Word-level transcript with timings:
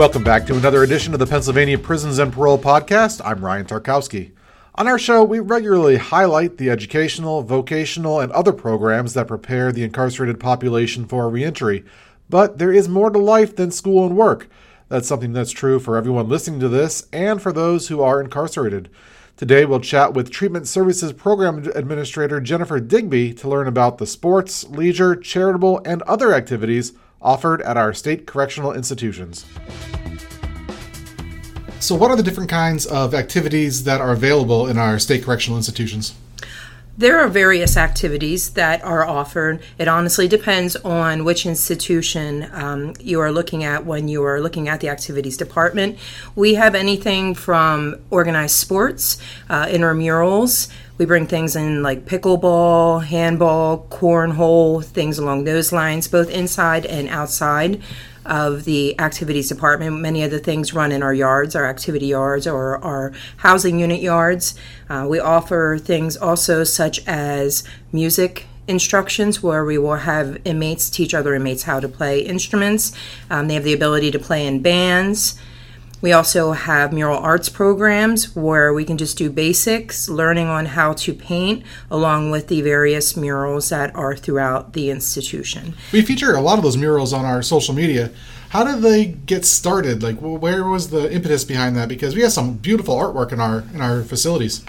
Welcome 0.00 0.24
back 0.24 0.46
to 0.46 0.56
another 0.56 0.82
edition 0.82 1.12
of 1.12 1.18
the 1.18 1.26
Pennsylvania 1.26 1.78
Prisons 1.78 2.18
and 2.18 2.32
Parole 2.32 2.56
Podcast. 2.56 3.20
I'm 3.22 3.44
Ryan 3.44 3.66
Tarkowski. 3.66 4.30
On 4.76 4.88
our 4.88 4.98
show, 4.98 5.22
we 5.22 5.40
regularly 5.40 5.98
highlight 5.98 6.56
the 6.56 6.70
educational, 6.70 7.42
vocational, 7.42 8.18
and 8.18 8.32
other 8.32 8.54
programs 8.54 9.12
that 9.12 9.28
prepare 9.28 9.72
the 9.72 9.84
incarcerated 9.84 10.40
population 10.40 11.04
for 11.04 11.28
reentry. 11.28 11.84
But 12.30 12.56
there 12.56 12.72
is 12.72 12.88
more 12.88 13.10
to 13.10 13.18
life 13.18 13.54
than 13.54 13.70
school 13.70 14.06
and 14.06 14.16
work. 14.16 14.48
That's 14.88 15.06
something 15.06 15.34
that's 15.34 15.50
true 15.50 15.78
for 15.78 15.98
everyone 15.98 16.30
listening 16.30 16.60
to 16.60 16.70
this 16.70 17.06
and 17.12 17.42
for 17.42 17.52
those 17.52 17.88
who 17.88 18.00
are 18.00 18.22
incarcerated. 18.22 18.88
Today, 19.36 19.66
we'll 19.66 19.80
chat 19.80 20.14
with 20.14 20.30
Treatment 20.30 20.66
Services 20.66 21.12
Program 21.12 21.70
Administrator 21.74 22.40
Jennifer 22.40 22.80
Digby 22.80 23.34
to 23.34 23.50
learn 23.50 23.68
about 23.68 23.98
the 23.98 24.06
sports, 24.06 24.66
leisure, 24.70 25.14
charitable, 25.14 25.82
and 25.84 26.00
other 26.02 26.32
activities 26.32 26.94
offered 27.22 27.62
at 27.62 27.76
our 27.76 27.92
state 27.92 28.26
correctional 28.26 28.72
institutions. 28.72 29.44
So, 31.80 31.94
what 31.94 32.10
are 32.10 32.16
the 32.16 32.22
different 32.22 32.50
kinds 32.50 32.86
of 32.86 33.14
activities 33.14 33.84
that 33.84 34.00
are 34.00 34.12
available 34.12 34.66
in 34.66 34.76
our 34.76 34.98
state 34.98 35.24
correctional 35.24 35.56
institutions? 35.56 36.14
There 37.00 37.18
are 37.18 37.28
various 37.28 37.78
activities 37.78 38.50
that 38.50 38.84
are 38.84 39.06
offered. 39.08 39.62
It 39.78 39.88
honestly 39.88 40.28
depends 40.28 40.76
on 40.76 41.24
which 41.24 41.46
institution 41.46 42.50
um, 42.52 42.92
you 43.00 43.20
are 43.20 43.32
looking 43.32 43.64
at 43.64 43.86
when 43.86 44.06
you 44.06 44.22
are 44.22 44.38
looking 44.38 44.68
at 44.68 44.80
the 44.80 44.90
activities 44.90 45.38
department. 45.38 45.96
We 46.36 46.56
have 46.56 46.74
anything 46.74 47.34
from 47.34 47.96
organized 48.10 48.56
sports, 48.56 49.16
uh, 49.48 49.64
intramurals. 49.64 50.70
We 50.98 51.06
bring 51.06 51.26
things 51.26 51.56
in 51.56 51.82
like 51.82 52.04
pickleball, 52.04 53.02
handball, 53.04 53.86
cornhole, 53.88 54.84
things 54.84 55.18
along 55.18 55.44
those 55.44 55.72
lines, 55.72 56.06
both 56.06 56.28
inside 56.28 56.84
and 56.84 57.08
outside 57.08 57.80
of 58.26 58.64
the 58.64 58.98
activities 59.00 59.48
department. 59.48 60.00
Many 60.00 60.22
of 60.22 60.30
the 60.30 60.38
things 60.38 60.74
run 60.74 60.92
in 60.92 61.02
our 61.02 61.14
yards, 61.14 61.56
our 61.56 61.66
activity 61.66 62.06
yards, 62.06 62.46
or 62.46 62.82
our 62.84 63.12
housing 63.38 63.80
unit 63.80 64.00
yards. 64.00 64.54
Uh, 64.88 65.06
we 65.08 65.18
offer 65.18 65.78
things 65.78 66.16
also 66.16 66.64
such 66.64 67.06
as 67.06 67.64
music 67.92 68.46
instructions 68.68 69.42
where 69.42 69.64
we 69.64 69.76
will 69.78 69.96
have 69.96 70.38
inmates 70.44 70.88
teach 70.88 71.12
other 71.12 71.34
inmates 71.34 71.64
how 71.64 71.80
to 71.80 71.88
play 71.88 72.20
instruments. 72.20 72.92
Um, 73.28 73.48
they 73.48 73.54
have 73.54 73.64
the 73.64 73.72
ability 73.72 74.10
to 74.12 74.18
play 74.18 74.46
in 74.46 74.62
bands. 74.62 75.38
We 76.02 76.12
also 76.12 76.52
have 76.52 76.92
mural 76.92 77.18
arts 77.18 77.48
programs 77.48 78.34
where 78.34 78.72
we 78.72 78.84
can 78.84 78.96
just 78.96 79.18
do 79.18 79.28
basics, 79.30 80.08
learning 80.08 80.46
on 80.46 80.66
how 80.66 80.94
to 80.94 81.12
paint, 81.12 81.62
along 81.90 82.30
with 82.30 82.48
the 82.48 82.62
various 82.62 83.16
murals 83.16 83.68
that 83.68 83.94
are 83.94 84.16
throughout 84.16 84.72
the 84.72 84.90
institution. 84.90 85.74
We 85.92 86.02
feature 86.02 86.34
a 86.34 86.40
lot 86.40 86.58
of 86.58 86.64
those 86.64 86.76
murals 86.76 87.12
on 87.12 87.24
our 87.24 87.42
social 87.42 87.74
media. 87.74 88.10
How 88.50 88.64
did 88.64 88.82
they 88.82 89.06
get 89.06 89.44
started? 89.44 90.02
Like, 90.02 90.16
where 90.18 90.64
was 90.64 90.90
the 90.90 91.12
impetus 91.12 91.44
behind 91.44 91.76
that? 91.76 91.88
Because 91.88 92.16
we 92.16 92.22
have 92.22 92.32
some 92.32 92.54
beautiful 92.54 92.96
artwork 92.96 93.32
in 93.32 93.40
our 93.40 93.60
in 93.74 93.80
our 93.80 94.02
facilities. 94.02 94.64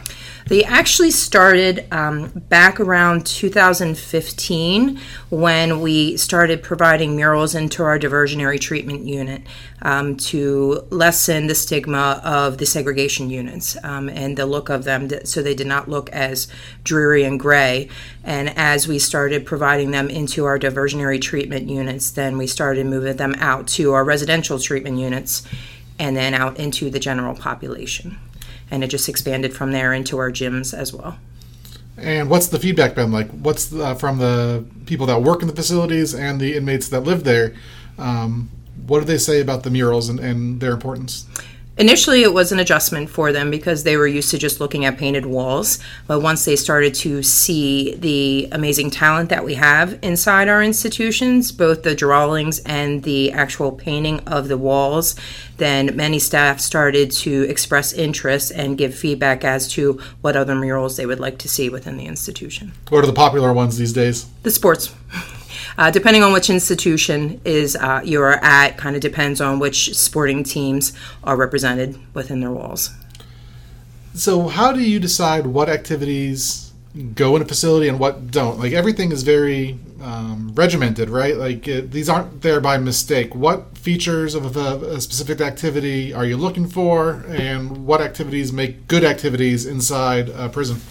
They 0.52 0.66
actually 0.66 1.12
started 1.12 1.86
um, 1.94 2.28
back 2.50 2.82
around 2.82 3.26
2015 3.26 5.00
when 5.30 5.80
we 5.80 6.18
started 6.18 6.62
providing 6.62 7.16
murals 7.16 7.56
into 7.56 7.84
our 7.84 7.98
diversionary 7.98 8.60
treatment 8.60 9.06
unit 9.06 9.44
um, 9.82 10.18
to 10.18 10.86
lessen 10.90 11.48
the 11.48 11.56
stigma 11.56 12.20
of 12.26 12.58
the 12.58 12.66
segregation 12.66 13.30
units 13.30 13.82
um, 13.86 14.10
and 14.10 14.36
the 14.36 14.46
look 14.46 14.68
of 14.68 14.84
them 14.84 15.10
so 15.24 15.42
they 15.42 15.56
did 15.56 15.68
not 15.68 15.88
look 15.88 16.10
as 16.10 16.50
dreary 16.84 17.24
and 17.24 17.40
gray. 17.40 17.88
And 18.22 18.50
as 18.58 18.90
we 18.90 19.00
started 19.00 19.46
providing 19.46 19.92
them 19.92 20.10
into 20.10 20.44
our 20.44 20.60
diversionary 20.60 21.22
treatment 21.22 21.70
units, 21.70 22.12
then 22.12 22.38
we 22.38 22.46
started 22.46 22.88
moving 22.88 23.16
them 23.16 23.36
out 23.36 23.70
to 23.70 23.94
our 23.94 24.04
residential 24.04 24.60
treatment 24.60 24.98
units 24.98 25.48
and 25.98 26.18
then 26.18 26.34
out 26.34 26.60
into 26.60 26.90
the 26.90 27.00
general 27.00 27.36
population 27.36 28.18
and 28.72 28.84
it 28.84 28.88
just 28.88 29.08
expanded 29.08 29.54
from 29.54 29.72
there 29.72 29.94
into 29.94 30.18
our 30.18 30.32
gyms 30.32 30.74
as 30.76 30.94
well. 30.94 31.18
And 31.98 32.30
what's 32.30 32.48
the 32.48 32.58
feedback 32.58 32.96
been 32.96 33.12
like? 33.12 33.30
What's 33.30 33.68
the, 33.68 33.84
uh, 33.84 33.96
from 33.96 34.18
the 34.18 34.66
people 34.86 35.06
that 35.06 35.22
work 35.22 35.42
in 35.42 35.48
the 35.48 35.56
facilities 35.56 36.16
and 36.16 36.40
the 36.40 36.56
inmates 36.56 36.88
that 36.90 37.02
live 37.02 37.24
there? 37.24 37.54
Um, 37.98 38.50
what 38.88 39.00
do 39.00 39.06
they 39.06 39.18
say 39.18 39.42
about 39.42 39.64
the 39.64 39.70
murals 39.70 40.10
and, 40.10 40.20
and 40.20 40.60
their 40.60 40.72
importance? 40.72 41.28
Initially, 41.78 42.22
it 42.22 42.34
was 42.34 42.52
an 42.52 42.60
adjustment 42.60 43.10
for 43.10 43.32
them 43.32 43.50
because 43.50 43.84
they 43.84 43.96
were 43.96 44.06
used 44.06 44.30
to 44.32 44.38
just 44.38 44.60
looking 44.60 44.84
at 44.84 44.98
painted 44.98 45.26
walls. 45.26 45.80
But 46.06 46.20
once 46.22 46.44
they 46.44 46.58
started 46.58 46.94
to 46.96 47.24
see 47.24 47.96
the 47.96 48.50
amazing 48.52 48.92
talent 48.92 49.30
that 49.30 49.46
we 49.46 49.54
have 49.56 49.98
inside 50.02 50.50
our 50.50 50.62
institutions, 50.62 51.52
both 51.52 51.84
the 51.84 51.96
drawings 51.96 52.60
and 52.66 53.04
the 53.04 53.32
actual 53.32 53.72
painting 53.72 54.20
of 54.28 54.50
the 54.50 54.58
walls, 54.58 55.16
then 55.58 55.96
many 55.96 56.20
staff 56.20 56.60
started 56.60 57.10
to 57.12 57.44
express 57.44 57.94
interest 57.94 58.52
and 58.52 58.78
give 58.78 58.94
feedback 58.94 59.46
as 59.46 59.72
to 59.72 60.00
what 60.20 60.36
other 60.36 60.56
murals 60.56 60.98
they 60.98 61.06
would 61.06 61.20
like 61.22 61.38
to 61.38 61.48
see 61.48 61.70
within 61.70 61.96
the 61.96 62.06
institution. 62.06 62.74
What 62.90 63.04
are 63.04 63.08
the 63.08 63.14
popular 63.14 63.54
ones 63.54 63.78
these 63.78 63.94
days? 63.94 64.26
The 64.44 64.52
sports. 64.52 64.94
Uh, 65.78 65.92
depending 65.92 66.24
on 66.24 66.34
which 66.34 66.50
institution 66.50 67.40
is 67.46 67.76
uh, 67.76 68.02
you're 68.04 68.34
at, 68.44 68.78
kind 68.78 68.96
of 68.96 69.02
depends 69.02 69.42
on 69.42 69.60
which 69.60 69.94
sporting 69.96 70.44
teams 70.44 70.94
are 71.24 71.36
represented 71.36 71.98
within 72.14 72.40
their 72.40 72.52
walls. 72.52 72.92
So, 74.14 74.48
how 74.48 74.74
do 74.74 74.82
you 74.82 75.00
decide 75.00 75.48
what 75.48 75.70
activities 75.70 76.74
go 77.16 77.38
in 77.38 77.42
a 77.42 77.46
facility 77.46 77.88
and 77.88 77.98
what 77.98 78.30
don't? 78.32 78.60
Like 78.60 78.74
everything 78.74 79.12
is 79.12 79.24
very 79.24 79.80
um, 80.02 80.52
regimented, 80.54 81.10
right? 81.10 81.38
Like 81.38 81.68
it, 81.68 81.92
these 81.92 82.10
aren't 82.10 82.42
there 82.42 82.60
by 82.60 82.78
mistake. 82.78 83.34
What 83.34 83.78
features 83.78 84.36
of 84.36 84.58
a, 84.58 84.96
a, 84.96 85.02
specific 85.02 85.42
activity 85.42 86.14
are 86.14 86.26
you 86.26 86.38
looking 86.38 86.68
for, 86.68 87.24
and 87.30 87.86
what 87.86 88.02
activities 88.02 88.52
make 88.52 88.88
good 88.88 89.04
activities 89.04 89.66
inside 89.66 90.30
a 90.30 90.50
prison? 90.50 90.82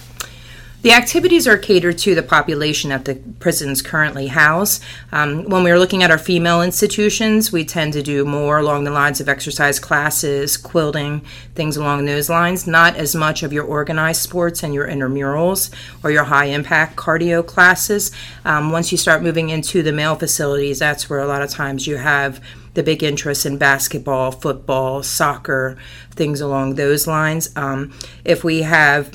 The 0.83 0.93
activities 0.93 1.47
are 1.47 1.59
catered 1.59 1.99
to 1.99 2.15
the 2.15 2.23
population 2.23 2.89
that 2.89 3.05
the 3.05 3.17
prisons 3.39 3.83
currently 3.83 4.29
house. 4.29 4.81
Um, 5.13 5.45
when 5.45 5.63
we 5.63 5.71
are 5.71 5.79
looking 5.79 6.03
at 6.03 6.11
our 6.11 6.17
female 6.17 6.63
institutions, 6.63 7.53
we 7.53 7.67
tend 7.67 7.93
to 7.93 8.03
do 8.03 8.25
more 8.25 8.59
along 8.59 8.85
the 8.85 8.91
lines 8.91 9.21
of 9.21 9.29
exercise 9.29 9.79
classes, 9.79 10.57
quilting, 10.57 11.21
things 11.55 11.77
along 11.77 12.07
those 12.07 12.31
lines, 12.31 12.67
not 12.67 12.97
as 12.97 13.15
much 13.15 13.43
of 13.43 13.53
your 13.53 13.65
organized 13.65 14.23
sports 14.23 14.63
and 14.63 14.73
your 14.73 14.89
intramurals 14.89 15.71
or 16.03 16.11
your 16.11 16.25
high 16.25 16.47
impact 16.47 16.97
cardio 16.97 17.47
classes. 17.47 18.11
Um, 18.47 18.73
once 18.73 18.91
you 18.91 18.97
start 18.97 19.23
moving 19.23 19.51
into 19.51 19.83
the 19.83 19.93
male 19.93 20.17
facilities, 20.17 20.79
that's 20.79 21.11
where 21.11 21.21
a 21.21 21.27
lot 21.27 21.43
of 21.43 21.51
times 21.51 21.87
you 21.87 21.99
have 21.99 22.43
the 22.73 22.83
big 22.83 23.03
interest 23.03 23.45
in 23.45 23.59
basketball, 23.59 24.33
football, 24.33 25.03
soccer, 25.03 25.77
things 26.13 26.41
along 26.41 26.77
those 26.77 27.07
lines. 27.07 27.55
Um, 27.55 27.93
if 28.25 28.43
we 28.45 28.63
have 28.63 29.13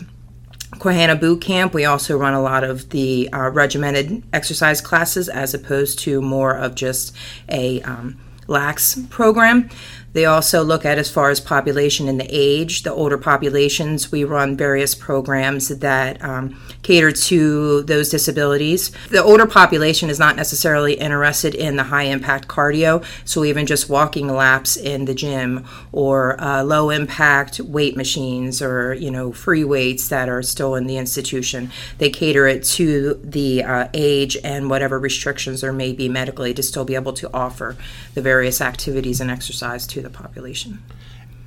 Quehanna 0.79 1.15
Boot 1.15 1.41
Camp, 1.41 1.73
we 1.73 1.85
also 1.85 2.17
run 2.17 2.33
a 2.33 2.41
lot 2.41 2.63
of 2.63 2.89
the 2.89 3.29
uh, 3.31 3.49
regimented 3.49 4.23
exercise 4.33 4.81
classes 4.81 5.29
as 5.29 5.53
opposed 5.53 5.99
to 5.99 6.21
more 6.21 6.55
of 6.55 6.75
just 6.75 7.15
a 7.49 7.81
um, 7.81 8.19
lax 8.47 8.99
program. 9.09 9.69
They 10.15 10.23
also 10.23 10.63
look 10.63 10.85
at 10.85 10.97
as 10.97 11.11
far 11.11 11.29
as 11.29 11.41
population 11.41 12.07
and 12.07 12.17
the 12.17 12.27
age, 12.29 12.83
the 12.83 12.93
older 12.93 13.17
populations. 13.17 14.13
We 14.13 14.23
run 14.23 14.55
various 14.55 14.95
programs 14.95 15.67
that 15.67 16.23
um, 16.23 16.57
cater 16.83 17.11
to 17.11 17.81
those 17.81 18.11
disabilities. 18.11 18.91
The 19.09 19.21
older 19.21 19.45
population 19.45 20.09
is 20.09 20.17
not 20.17 20.37
necessarily 20.37 20.93
interested 20.93 21.53
in 21.53 21.75
the 21.75 21.83
high 21.83 22.03
impact 22.03 22.47
cardio, 22.47 23.03
so 23.25 23.43
even 23.43 23.65
just 23.65 23.89
walking 23.89 24.29
laps 24.29 24.77
in 24.77 25.03
the 25.03 25.13
gym 25.13 25.65
or 25.91 26.41
uh, 26.41 26.63
low 26.63 26.91
impact 26.91 27.59
weight 27.59 27.97
machines 27.97 28.61
or 28.61 28.93
you 28.93 29.11
know 29.11 29.33
free 29.33 29.65
weights 29.65 30.07
that 30.07 30.29
are 30.29 30.41
still 30.41 30.75
in 30.75 30.87
the 30.87 30.95
institution. 30.95 31.69
They 31.97 32.09
cater 32.09 32.47
it 32.47 32.63
to 32.75 33.19
the 33.21 33.65
uh, 33.65 33.89
age 33.93 34.37
and 34.45 34.69
whatever 34.69 34.97
restrictions 34.97 35.59
there 35.59 35.73
may 35.73 35.91
be 35.91 36.07
medically 36.07 36.53
to 36.53 36.63
still 36.63 36.85
be 36.85 36.95
able 36.95 37.13
to 37.13 37.29
offer 37.33 37.75
the 38.13 38.21
various 38.21 38.61
activities 38.61 39.19
and 39.19 39.29
exercise 39.29 39.85
to 39.87 40.04
the 40.05 40.17
population. 40.17 40.81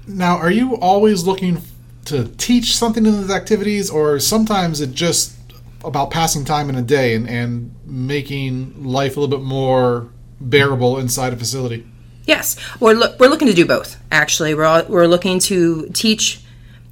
Now, 0.06 0.36
are 0.36 0.50
you 0.50 0.76
always 0.76 1.24
looking 1.24 1.62
to 2.06 2.28
teach 2.36 2.76
something 2.76 3.04
in 3.04 3.12
those 3.12 3.30
activities, 3.30 3.90
or 3.90 4.18
sometimes 4.18 4.80
it 4.80 4.92
just 4.92 5.34
about 5.84 6.10
passing 6.10 6.44
time 6.44 6.68
in 6.68 6.76
a 6.76 6.82
day 6.82 7.14
and, 7.14 7.28
and 7.28 7.74
making 7.84 8.84
life 8.84 9.16
a 9.16 9.20
little 9.20 9.38
bit 9.38 9.44
more 9.44 10.08
bearable 10.40 10.98
inside 10.98 11.32
a 11.32 11.36
facility? 11.36 11.86
Yes, 12.24 12.56
we're, 12.80 12.94
lo- 12.94 13.14
we're 13.18 13.28
looking 13.28 13.48
to 13.48 13.54
do 13.54 13.64
both. 13.64 13.96
Actually, 14.10 14.54
we're 14.54 14.64
all, 14.64 14.82
we're 14.88 15.06
looking 15.06 15.38
to 15.40 15.88
teach 15.94 16.40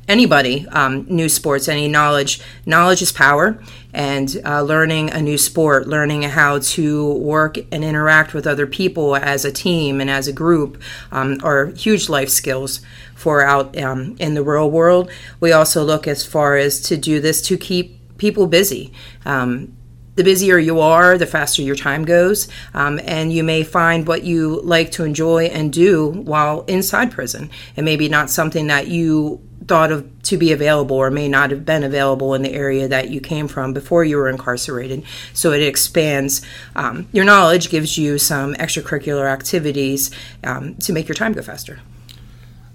anybody 0.09 0.67
um, 0.69 1.07
new 1.09 1.29
sports, 1.29 1.69
any 1.69 1.89
knowledge. 1.89 2.41
Knowledge 2.65 3.03
is 3.03 3.13
power, 3.13 3.61
and 3.93 4.41
uh, 4.45 4.63
learning 4.63 5.11
a 5.11 5.21
new 5.21 5.39
sport, 5.39 5.89
learning 5.89 6.23
how 6.23 6.59
to 6.59 7.15
work 7.15 7.57
and 7.73 7.85
interact 7.85 8.35
with 8.35 8.47
other 8.47 8.67
people 8.67 9.17
as 9.17 9.45
a 9.45 9.53
team 9.53 10.01
and 10.01 10.11
as 10.11 10.29
a 10.29 10.33
group 10.33 10.81
um, 11.11 11.39
are 11.43 11.67
huge 11.67 12.09
life 12.09 12.29
skills 12.29 12.81
for 13.15 13.43
out 13.43 13.77
um, 13.79 14.17
in 14.19 14.35
the 14.35 14.43
real 14.43 14.71
world. 14.71 15.11
We 15.41 15.53
also 15.53 15.83
look 15.83 16.07
as 16.07 16.27
far 16.27 16.57
as 16.57 16.81
to 16.83 16.97
do 16.97 17.21
this 17.21 17.41
to 17.43 17.57
keep 17.57 18.19
people 18.19 18.47
busy. 18.47 18.93
Um, 19.25 19.77
the 20.17 20.25
busier 20.25 20.59
you 20.59 20.81
are, 20.81 21.19
the 21.19 21.27
faster 21.27 21.61
your 21.61 21.77
time 21.77 22.07
goes, 22.07 22.49
um, 22.73 22.99
and 23.05 23.33
you 23.33 23.45
may 23.45 23.63
find 23.63 24.09
what 24.09 24.25
you 24.25 24.63
like 24.63 24.91
to 24.93 25.05
enjoy 25.05 25.45
and 25.45 25.71
do 25.71 26.09
while 26.09 26.63
inside 26.63 27.13
prison. 27.13 27.51
It 27.77 27.83
may 27.83 27.97
be 27.97 28.09
not 28.09 28.31
something 28.31 28.67
that 28.69 28.89
you 28.89 29.46
thought 29.67 29.93
of 29.93 30.23
to 30.23 30.37
be 30.37 30.53
available 30.53 30.97
or 30.97 31.11
may 31.11 31.29
not 31.29 31.51
have 31.51 31.65
been 31.65 31.85
available 31.85 32.35
in 32.35 32.43
the 32.43 32.53
area 32.53 32.89
that 32.89 33.11
you 33.11 33.21
came 33.21 33.49
from 33.49 33.73
before 33.73 34.05
you 34.05 34.17
were 34.17 34.29
incarcerated. 34.29 35.05
So 35.33 35.53
it 35.53 35.63
expands 35.63 36.43
um, 36.75 37.09
your 37.13 37.25
knowledge, 37.25 37.71
gives 37.71 37.99
you 37.99 38.19
some 38.19 38.55
extracurricular 38.55 39.31
activities 39.31 40.11
um, 40.45 40.75
to 40.77 40.93
make 40.93 41.09
your 41.09 41.15
time 41.15 41.33
go 41.33 41.43
faster. 41.43 41.81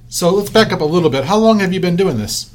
So 0.10 0.30
let's 0.30 0.50
back 0.50 0.72
up 0.72 0.82
a 0.82 0.86
little 0.86 1.10
bit. 1.10 1.26
How 1.26 1.38
long 1.38 1.60
have 1.60 1.72
you 1.72 1.80
been 1.80 1.96
doing 1.96 2.18
this? 2.18 2.54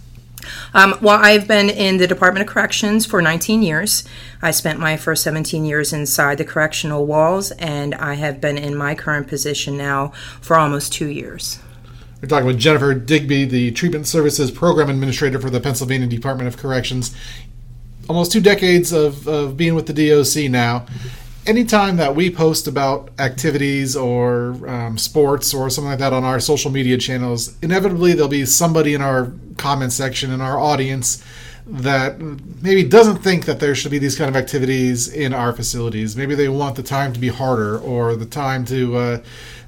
Um, 0.74 0.96
well, 1.00 1.18
I've 1.20 1.48
been 1.48 1.70
in 1.70 1.96
the 1.96 2.06
Department 2.06 2.46
of 2.46 2.52
Corrections 2.52 3.06
for 3.06 3.22
19 3.22 3.62
years. 3.62 4.04
I 4.42 4.50
spent 4.50 4.78
my 4.78 4.96
first 4.96 5.22
17 5.22 5.64
years 5.64 5.92
inside 5.92 6.38
the 6.38 6.44
correctional 6.44 7.06
walls, 7.06 7.50
and 7.52 7.94
I 7.94 8.14
have 8.14 8.40
been 8.40 8.58
in 8.58 8.76
my 8.76 8.94
current 8.94 9.26
position 9.26 9.76
now 9.76 10.12
for 10.40 10.56
almost 10.56 10.92
two 10.92 11.08
years. 11.08 11.58
We're 12.22 12.28
talking 12.28 12.46
with 12.46 12.58
Jennifer 12.58 12.94
Digby, 12.94 13.44
the 13.44 13.72
Treatment 13.72 14.06
Services 14.06 14.50
Program 14.50 14.88
Administrator 14.88 15.38
for 15.38 15.50
the 15.50 15.60
Pennsylvania 15.60 16.06
Department 16.06 16.48
of 16.48 16.56
Corrections. 16.56 17.14
Almost 18.08 18.32
two 18.32 18.40
decades 18.40 18.90
of, 18.90 19.28
of 19.28 19.58
being 19.58 19.74
with 19.74 19.86
the 19.86 19.92
DOC 19.92 20.50
now. 20.50 20.86
Anytime 21.46 21.98
that 21.98 22.16
we 22.16 22.30
post 22.30 22.66
about 22.66 23.10
activities 23.18 23.94
or 23.94 24.66
um, 24.66 24.96
sports 24.96 25.52
or 25.52 25.68
something 25.68 25.90
like 25.90 25.98
that 25.98 26.14
on 26.14 26.24
our 26.24 26.40
social 26.40 26.70
media 26.70 26.96
channels, 26.96 27.54
inevitably 27.60 28.14
there'll 28.14 28.28
be 28.28 28.46
somebody 28.46 28.94
in 28.94 29.02
our 29.02 29.32
comment 29.58 29.92
section 29.92 30.30
in 30.30 30.40
our 30.40 30.58
audience 30.58 31.22
that 31.66 32.20
maybe 32.20 32.84
doesn't 32.84 33.18
think 33.18 33.44
that 33.46 33.58
there 33.58 33.74
should 33.74 33.90
be 33.90 33.98
these 33.98 34.16
kind 34.16 34.28
of 34.28 34.36
activities 34.36 35.08
in 35.08 35.34
our 35.34 35.52
facilities. 35.52 36.16
Maybe 36.16 36.34
they 36.34 36.48
want 36.48 36.76
the 36.76 36.82
time 36.82 37.12
to 37.12 37.18
be 37.18 37.28
harder 37.28 37.78
or 37.78 38.14
the 38.14 38.26
time 38.26 38.64
to. 38.66 38.96
Uh, 38.96 39.22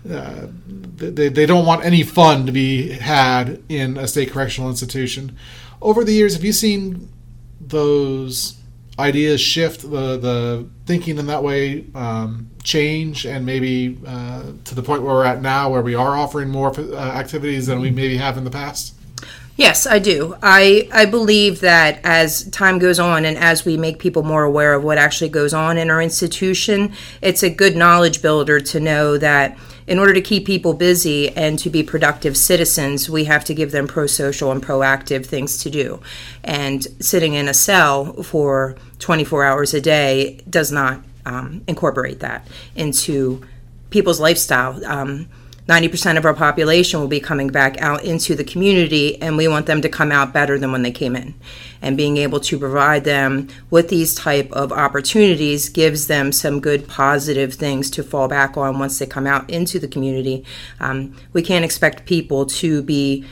uh, 0.08 0.46
they, 0.96 1.28
they 1.28 1.44
don't 1.44 1.66
want 1.66 1.84
any 1.84 2.04
fun 2.04 2.46
to 2.46 2.52
be 2.52 2.90
had 2.90 3.60
in 3.68 3.96
a 3.96 4.06
state 4.06 4.30
correctional 4.30 4.70
institution. 4.70 5.36
Over 5.82 6.04
the 6.04 6.12
years, 6.12 6.34
have 6.34 6.44
you 6.44 6.52
seen 6.52 7.08
those 7.60 8.56
ideas 8.98 9.40
shift, 9.40 9.82
the 9.82 10.16
the 10.16 10.68
thinking 10.86 11.18
in 11.18 11.26
that 11.26 11.42
way 11.42 11.84
um, 11.94 12.48
change, 12.62 13.26
and 13.26 13.44
maybe 13.44 13.98
uh, 14.06 14.44
to 14.64 14.74
the 14.74 14.82
point 14.82 15.02
where 15.02 15.14
we're 15.14 15.24
at 15.24 15.42
now, 15.42 15.68
where 15.70 15.82
we 15.82 15.96
are 15.96 16.16
offering 16.16 16.48
more 16.48 16.72
uh, 16.78 16.94
activities 16.96 17.66
than 17.66 17.80
we 17.80 17.90
maybe 17.90 18.16
have 18.16 18.38
in 18.38 18.44
the 18.44 18.50
past? 18.50 18.94
Yes, 19.58 19.88
I 19.88 19.98
do. 19.98 20.36
I, 20.40 20.88
I 20.92 21.04
believe 21.04 21.58
that 21.62 21.98
as 22.04 22.48
time 22.50 22.78
goes 22.78 23.00
on 23.00 23.24
and 23.24 23.36
as 23.36 23.64
we 23.64 23.76
make 23.76 23.98
people 23.98 24.22
more 24.22 24.44
aware 24.44 24.72
of 24.72 24.84
what 24.84 24.98
actually 24.98 25.30
goes 25.30 25.52
on 25.52 25.76
in 25.76 25.90
our 25.90 26.00
institution, 26.00 26.92
it's 27.20 27.42
a 27.42 27.50
good 27.50 27.74
knowledge 27.74 28.22
builder 28.22 28.60
to 28.60 28.78
know 28.78 29.18
that 29.18 29.58
in 29.88 29.98
order 29.98 30.14
to 30.14 30.20
keep 30.20 30.46
people 30.46 30.74
busy 30.74 31.30
and 31.30 31.58
to 31.58 31.70
be 31.70 31.82
productive 31.82 32.36
citizens, 32.36 33.10
we 33.10 33.24
have 33.24 33.44
to 33.46 33.52
give 33.52 33.72
them 33.72 33.88
pro 33.88 34.06
social 34.06 34.52
and 34.52 34.62
proactive 34.62 35.26
things 35.26 35.58
to 35.64 35.70
do. 35.70 36.00
And 36.44 36.86
sitting 37.00 37.34
in 37.34 37.48
a 37.48 37.54
cell 37.54 38.12
for 38.22 38.76
24 39.00 39.44
hours 39.44 39.74
a 39.74 39.80
day 39.80 40.40
does 40.48 40.70
not 40.70 41.02
um, 41.26 41.64
incorporate 41.66 42.20
that 42.20 42.46
into 42.76 43.42
people's 43.90 44.20
lifestyle. 44.20 44.84
Um, 44.86 45.28
90% 45.68 46.16
of 46.16 46.24
our 46.24 46.32
population 46.32 46.98
will 46.98 47.08
be 47.08 47.20
coming 47.20 47.48
back 47.48 47.78
out 47.78 48.02
into 48.02 48.34
the 48.34 48.42
community, 48.42 49.20
and 49.20 49.36
we 49.36 49.46
want 49.46 49.66
them 49.66 49.82
to 49.82 49.88
come 49.88 50.10
out 50.10 50.32
better 50.32 50.58
than 50.58 50.72
when 50.72 50.82
they 50.82 50.90
came 50.90 51.14
in. 51.14 51.34
And 51.82 51.94
being 51.94 52.16
able 52.16 52.40
to 52.40 52.58
provide 52.58 53.04
them 53.04 53.48
with 53.68 53.90
these 53.90 54.14
type 54.14 54.50
of 54.52 54.72
opportunities 54.72 55.68
gives 55.68 56.06
them 56.06 56.32
some 56.32 56.60
good 56.60 56.88
positive 56.88 57.52
things 57.52 57.90
to 57.90 58.02
fall 58.02 58.28
back 58.28 58.56
on 58.56 58.78
once 58.78 58.98
they 58.98 59.04
come 59.04 59.26
out 59.26 59.48
into 59.50 59.78
the 59.78 59.88
community. 59.88 60.42
Um, 60.80 61.14
we 61.34 61.42
can't 61.42 61.66
expect 61.66 62.06
people 62.06 62.46
to 62.46 62.82
be 62.82 63.26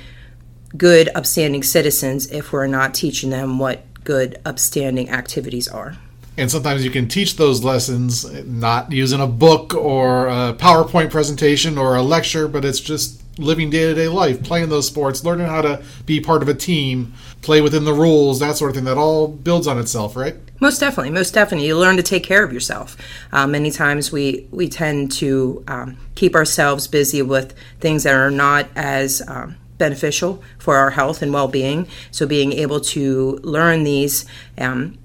good, 0.77 1.09
upstanding 1.15 1.63
citizens 1.63 2.31
if 2.31 2.53
we're 2.53 2.67
not 2.67 2.93
teaching 2.93 3.31
them 3.31 3.59
what 3.59 3.83
good, 4.05 4.39
upstanding 4.45 5.09
activities 5.09 5.69
are 5.69 5.97
and 6.37 6.51
sometimes 6.51 6.85
you 6.85 6.91
can 6.91 7.09
teach 7.09 7.37
those 7.37 7.65
lessons 7.65 8.31
not 8.45 8.93
using 8.93 9.21
a 9.21 9.27
book 9.27 9.75
or 9.75 10.29
a 10.29 10.55
PowerPoint 10.55 11.11
presentation 11.11 11.79
or 11.79 11.97
a 11.97 12.03
lecture, 12.03 12.47
but 12.47 12.65
it's 12.65 12.81
just 12.81 13.23
living 13.39 13.71
day 13.71 13.87
to 13.87 13.95
day 13.95 14.09
life, 14.09 14.43
playing 14.43 14.69
those 14.69 14.87
sports, 14.87 15.25
learning 15.25 15.47
how 15.47 15.63
to 15.63 15.83
be 16.05 16.21
part 16.21 16.43
of 16.43 16.49
a 16.49 16.55
team, 16.55 17.13
play 17.43 17.61
within 17.61 17.85
the 17.85 17.93
rules, 17.93 18.41
that 18.41 18.57
sort 18.57 18.71
of 18.71 18.75
thing. 18.75 18.85
That 18.85 18.99
all 18.99 19.29
builds 19.29 19.67
on 19.67 19.79
itself, 19.79 20.17
right? 20.17 20.37
Most 20.61 20.79
definitely, 20.79 21.11
most 21.11 21.33
definitely. 21.33 21.67
You 21.67 21.79
learn 21.79 21.97
to 21.97 22.03
take 22.03 22.25
care 22.25 22.43
of 22.45 22.53
yourself. 22.53 22.97
Um, 23.33 23.53
many 23.53 23.71
times 23.71 24.13
we 24.13 24.47
we 24.51 24.69
tend 24.69 25.13
to 25.13 25.65
um, 25.69 25.97
keep 26.15 26.35
ourselves 26.35 26.87
busy 26.87 27.23
with 27.23 27.55
things 27.81 28.05
that 28.05 28.15
are 28.15 28.31
not 28.31 28.69
as 28.75 29.23
um, 29.29 29.57
beneficial 29.79 30.43
for 30.59 30.77
our 30.77 30.91
health 30.91 31.23
and 31.23 31.33
well 31.33 31.49
being. 31.49 31.89
So 32.11 32.27
being 32.27 32.53
able 32.53 32.81
to 32.81 33.39
learn 33.43 33.85
these 33.85 34.25
um, 34.59 34.99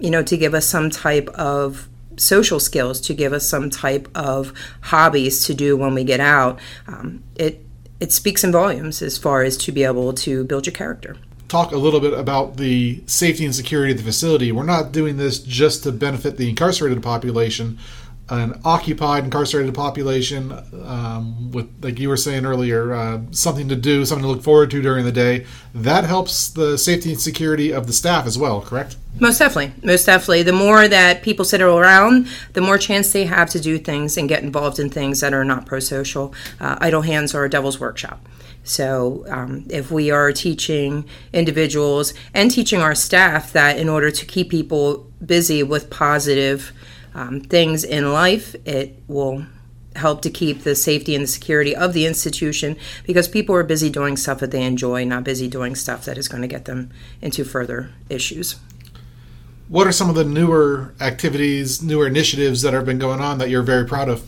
you 0.00 0.10
know, 0.10 0.22
to 0.22 0.36
give 0.36 0.54
us 0.54 0.66
some 0.66 0.90
type 0.90 1.28
of 1.30 1.88
social 2.16 2.60
skills, 2.60 3.00
to 3.00 3.14
give 3.14 3.32
us 3.32 3.48
some 3.48 3.70
type 3.70 4.08
of 4.14 4.52
hobbies 4.82 5.44
to 5.46 5.54
do 5.54 5.76
when 5.76 5.94
we 5.94 6.04
get 6.04 6.20
out. 6.20 6.58
Um, 6.86 7.22
it 7.36 7.64
it 8.00 8.12
speaks 8.12 8.42
in 8.42 8.50
volumes 8.50 9.02
as 9.02 9.18
far 9.18 9.42
as 9.42 9.56
to 9.58 9.72
be 9.72 9.84
able 9.84 10.12
to 10.14 10.44
build 10.44 10.66
your 10.66 10.72
character. 10.72 11.16
Talk 11.48 11.72
a 11.72 11.76
little 11.76 12.00
bit 12.00 12.14
about 12.14 12.56
the 12.56 13.02
safety 13.06 13.44
and 13.44 13.54
security 13.54 13.92
of 13.92 13.98
the 13.98 14.04
facility. 14.04 14.52
We're 14.52 14.64
not 14.64 14.92
doing 14.92 15.16
this 15.16 15.38
just 15.38 15.82
to 15.82 15.92
benefit 15.92 16.36
the 16.36 16.48
incarcerated 16.48 17.02
population, 17.02 17.78
an 18.30 18.60
occupied, 18.64 19.24
incarcerated 19.24 19.74
population 19.74 20.52
um, 20.84 21.50
with, 21.50 21.68
like 21.82 21.98
you 21.98 22.08
were 22.08 22.16
saying 22.16 22.46
earlier, 22.46 22.94
uh, 22.94 23.20
something 23.32 23.68
to 23.68 23.76
do, 23.76 24.04
something 24.04 24.22
to 24.22 24.28
look 24.28 24.42
forward 24.42 24.70
to 24.70 24.80
during 24.80 25.04
the 25.04 25.12
day. 25.12 25.46
That 25.74 26.04
helps 26.04 26.48
the 26.48 26.78
safety 26.78 27.10
and 27.10 27.20
security 27.20 27.72
of 27.72 27.86
the 27.86 27.92
staff 27.92 28.26
as 28.26 28.38
well, 28.38 28.60
correct? 28.60 28.96
Most 29.18 29.38
definitely. 29.38 29.72
Most 29.82 30.06
definitely. 30.06 30.44
The 30.44 30.52
more 30.52 30.86
that 30.86 31.22
people 31.22 31.44
sit 31.44 31.60
around, 31.60 32.28
the 32.52 32.60
more 32.60 32.78
chance 32.78 33.12
they 33.12 33.24
have 33.24 33.50
to 33.50 33.60
do 33.60 33.78
things 33.78 34.16
and 34.16 34.28
get 34.28 34.42
involved 34.42 34.78
in 34.78 34.90
things 34.90 35.20
that 35.20 35.34
are 35.34 35.44
not 35.44 35.66
pro 35.66 35.80
social. 35.80 36.32
Uh, 36.60 36.76
idle 36.80 37.02
hands 37.02 37.34
are 37.34 37.44
a 37.44 37.50
devil's 37.50 37.80
workshop. 37.80 38.24
So, 38.62 39.24
um, 39.28 39.64
if 39.70 39.90
we 39.90 40.10
are 40.10 40.32
teaching 40.32 41.06
individuals 41.32 42.14
and 42.34 42.50
teaching 42.50 42.80
our 42.80 42.94
staff 42.94 43.52
that 43.52 43.78
in 43.78 43.88
order 43.88 44.10
to 44.10 44.26
keep 44.26 44.50
people 44.50 45.10
busy 45.24 45.62
with 45.62 45.90
positive 45.90 46.72
um, 47.14 47.40
things 47.40 47.84
in 47.84 48.12
life. 48.12 48.54
It 48.64 49.02
will 49.08 49.46
help 49.96 50.22
to 50.22 50.30
keep 50.30 50.62
the 50.62 50.74
safety 50.74 51.14
and 51.14 51.24
the 51.24 51.28
security 51.28 51.74
of 51.74 51.92
the 51.92 52.06
institution 52.06 52.76
because 53.04 53.26
people 53.26 53.54
are 53.54 53.64
busy 53.64 53.90
doing 53.90 54.16
stuff 54.16 54.38
that 54.40 54.50
they 54.50 54.62
enjoy, 54.62 55.04
not 55.04 55.24
busy 55.24 55.48
doing 55.48 55.74
stuff 55.74 56.04
that 56.04 56.16
is 56.16 56.28
going 56.28 56.42
to 56.42 56.48
get 56.48 56.64
them 56.64 56.90
into 57.20 57.44
further 57.44 57.90
issues. 58.08 58.56
What 59.68 59.86
are 59.86 59.92
some 59.92 60.08
of 60.08 60.16
the 60.16 60.24
newer 60.24 60.94
activities, 61.00 61.82
newer 61.82 62.06
initiatives 62.06 62.62
that 62.62 62.72
have 62.72 62.84
been 62.84 62.98
going 62.98 63.20
on 63.20 63.38
that 63.38 63.50
you're 63.50 63.62
very 63.62 63.86
proud 63.86 64.08
of? 64.08 64.24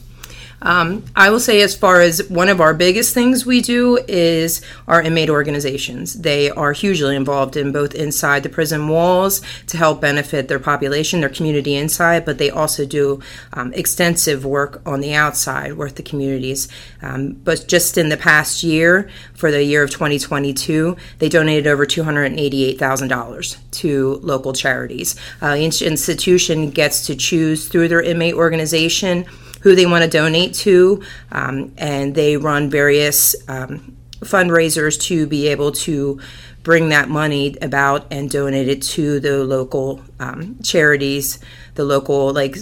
Um, 0.62 1.04
I 1.16 1.31
will 1.31 1.40
say, 1.40 1.61
as 1.61 1.76
far 1.76 2.00
as 2.00 2.28
one 2.28 2.49
of 2.49 2.61
our 2.61 2.73
biggest 2.73 3.14
things 3.14 3.45
we 3.45 3.61
do 3.61 3.99
is 4.09 4.62
our 4.87 5.02
inmate 5.02 5.28
organizations. 5.28 6.14
They 6.14 6.50
are 6.50 6.73
hugely 6.73 7.16
involved 7.16 7.57
in 7.57 7.73
both 7.73 7.95
inside 7.95 8.45
the 8.45 8.49
prison 8.49 8.88
walls 8.88 9.42
to 9.66 9.76
help 9.76 10.00
benefit 10.00 10.49
their 10.49 10.61
population, 10.61 11.21
their 11.21 11.28
community 11.28 11.75
inside, 11.75 12.25
but 12.25 12.38
they 12.38 12.49
also 12.49 12.87
do 12.87 13.21
um, 13.52 13.73
extensive 13.75 14.45
work 14.45 14.81
on 14.87 15.00
the 15.00 15.14
outside 15.14 15.75
with 15.75 15.97
the 15.97 16.02
communities. 16.02 16.69
Um, 17.02 17.33
but 17.33 17.66
just 17.66 17.99
in 17.99 18.09
the 18.09 18.16
past 18.16 18.62
year, 18.62 19.11
for 19.35 19.50
the 19.50 19.64
year 19.64 19.83
of 19.83 19.90
2022, 19.90 20.97
they 21.19 21.28
donated 21.28 21.66
over 21.66 21.85
$288,000 21.85 23.57
to 23.73 24.21
local 24.23 24.52
charities. 24.52 25.16
Uh, 25.40 25.57
each 25.59 25.83
institution 25.83 26.71
gets 26.71 27.04
to 27.07 27.16
choose 27.16 27.66
through 27.66 27.88
their 27.88 28.00
inmate 28.00 28.35
organization 28.35 29.26
who 29.62 29.75
they 29.75 29.87
want 29.87 30.04
to 30.04 30.11
donate 30.11 30.54
to, 30.54 31.02
um, 31.31 31.73
and 31.78 32.14
they 32.14 32.37
run 32.37 32.71
various 32.71 33.35
um, 33.49 33.97
fundraisers 34.21 35.00
to 35.00 35.26
be 35.26 35.49
able 35.49 35.73
to 35.73 36.21
bring 36.62 36.90
that 36.90 37.09
money 37.09 37.57
about 37.61 38.07
and 38.11 38.31
donate 38.31 38.69
it 38.69 38.83
to 38.83 39.19
the 39.19 39.45
local 39.45 40.00
um, 40.21 40.57
charities, 40.62 41.38
the 41.75 41.85
local 41.85 42.33
like 42.33 42.57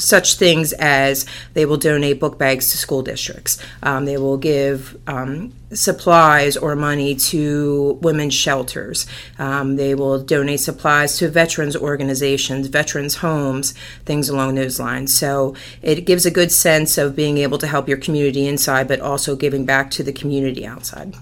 such 0.00 0.36
things 0.36 0.72
as 0.74 1.26
they 1.54 1.66
will 1.66 1.76
donate 1.76 2.20
book 2.20 2.38
bags 2.38 2.70
to 2.70 2.78
school 2.78 3.02
districts. 3.02 3.58
Um, 3.82 4.04
they 4.04 4.16
will 4.16 4.36
give 4.36 4.96
um, 5.06 5.52
supplies 5.72 6.56
or 6.56 6.74
money 6.74 7.14
to 7.14 7.98
women's 8.02 8.34
shelters. 8.34 9.06
Um, 9.38 9.76
they 9.76 9.94
will 9.94 10.22
donate 10.22 10.60
supplies 10.60 11.18
to 11.18 11.28
veterans 11.28 11.76
organizations, 11.76 12.66
veterans 12.68 13.16
homes, 13.16 13.72
things 14.04 14.28
along 14.28 14.54
those 14.54 14.80
lines. 14.80 15.14
So 15.14 15.54
it 15.82 16.06
gives 16.06 16.26
a 16.26 16.30
good 16.30 16.50
sense 16.50 16.98
of 16.98 17.14
being 17.14 17.38
able 17.38 17.58
to 17.58 17.66
help 17.66 17.88
your 17.88 17.98
community 17.98 18.46
inside, 18.46 18.88
but 18.88 19.00
also 19.00 19.36
giving 19.36 19.64
back 19.64 19.90
to 19.92 20.02
the 20.02 20.12
community 20.12 20.66
outside. 20.66 21.14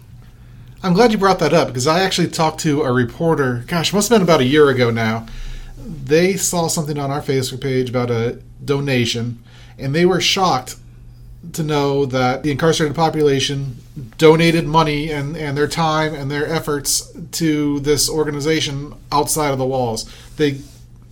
I'm 0.80 0.92
glad 0.92 1.11
you 1.11 1.18
brought 1.18 1.40
that 1.40 1.52
up 1.52 1.68
because 1.68 1.88
I 1.88 2.00
actually 2.00 2.28
talked 2.28 2.61
to 2.61 2.82
a 2.82 2.92
reporter, 2.92 3.64
gosh, 3.66 3.92
must 3.92 4.08
have 4.08 4.16
been 4.16 4.23
about 4.23 4.40
a 4.40 4.44
year 4.44 4.70
ago 4.70 4.90
now 4.90 5.26
they 5.88 6.37
saw 6.37 6.68
something 6.68 6.99
on 6.99 7.11
our 7.11 7.20
Facebook 7.20 7.62
page 7.62 7.88
about 7.88 8.11
a 8.11 8.40
donation, 8.64 9.42
and 9.78 9.94
they 9.94 10.06
were 10.06 10.20
shocked 10.20 10.76
to 11.52 11.62
know 11.62 12.04
that 12.04 12.42
the 12.42 12.50
incarcerated 12.50 12.96
population 12.96 13.76
donated 14.16 14.66
money 14.66 15.10
and, 15.10 15.36
and 15.36 15.56
their 15.56 15.68
time 15.68 16.14
and 16.14 16.30
their 16.30 16.46
efforts 16.46 17.12
to 17.32 17.80
this 17.80 18.10
organization 18.10 18.92
outside 19.12 19.50
of 19.52 19.58
the 19.58 19.66
walls. 19.66 20.12
They 20.36 20.60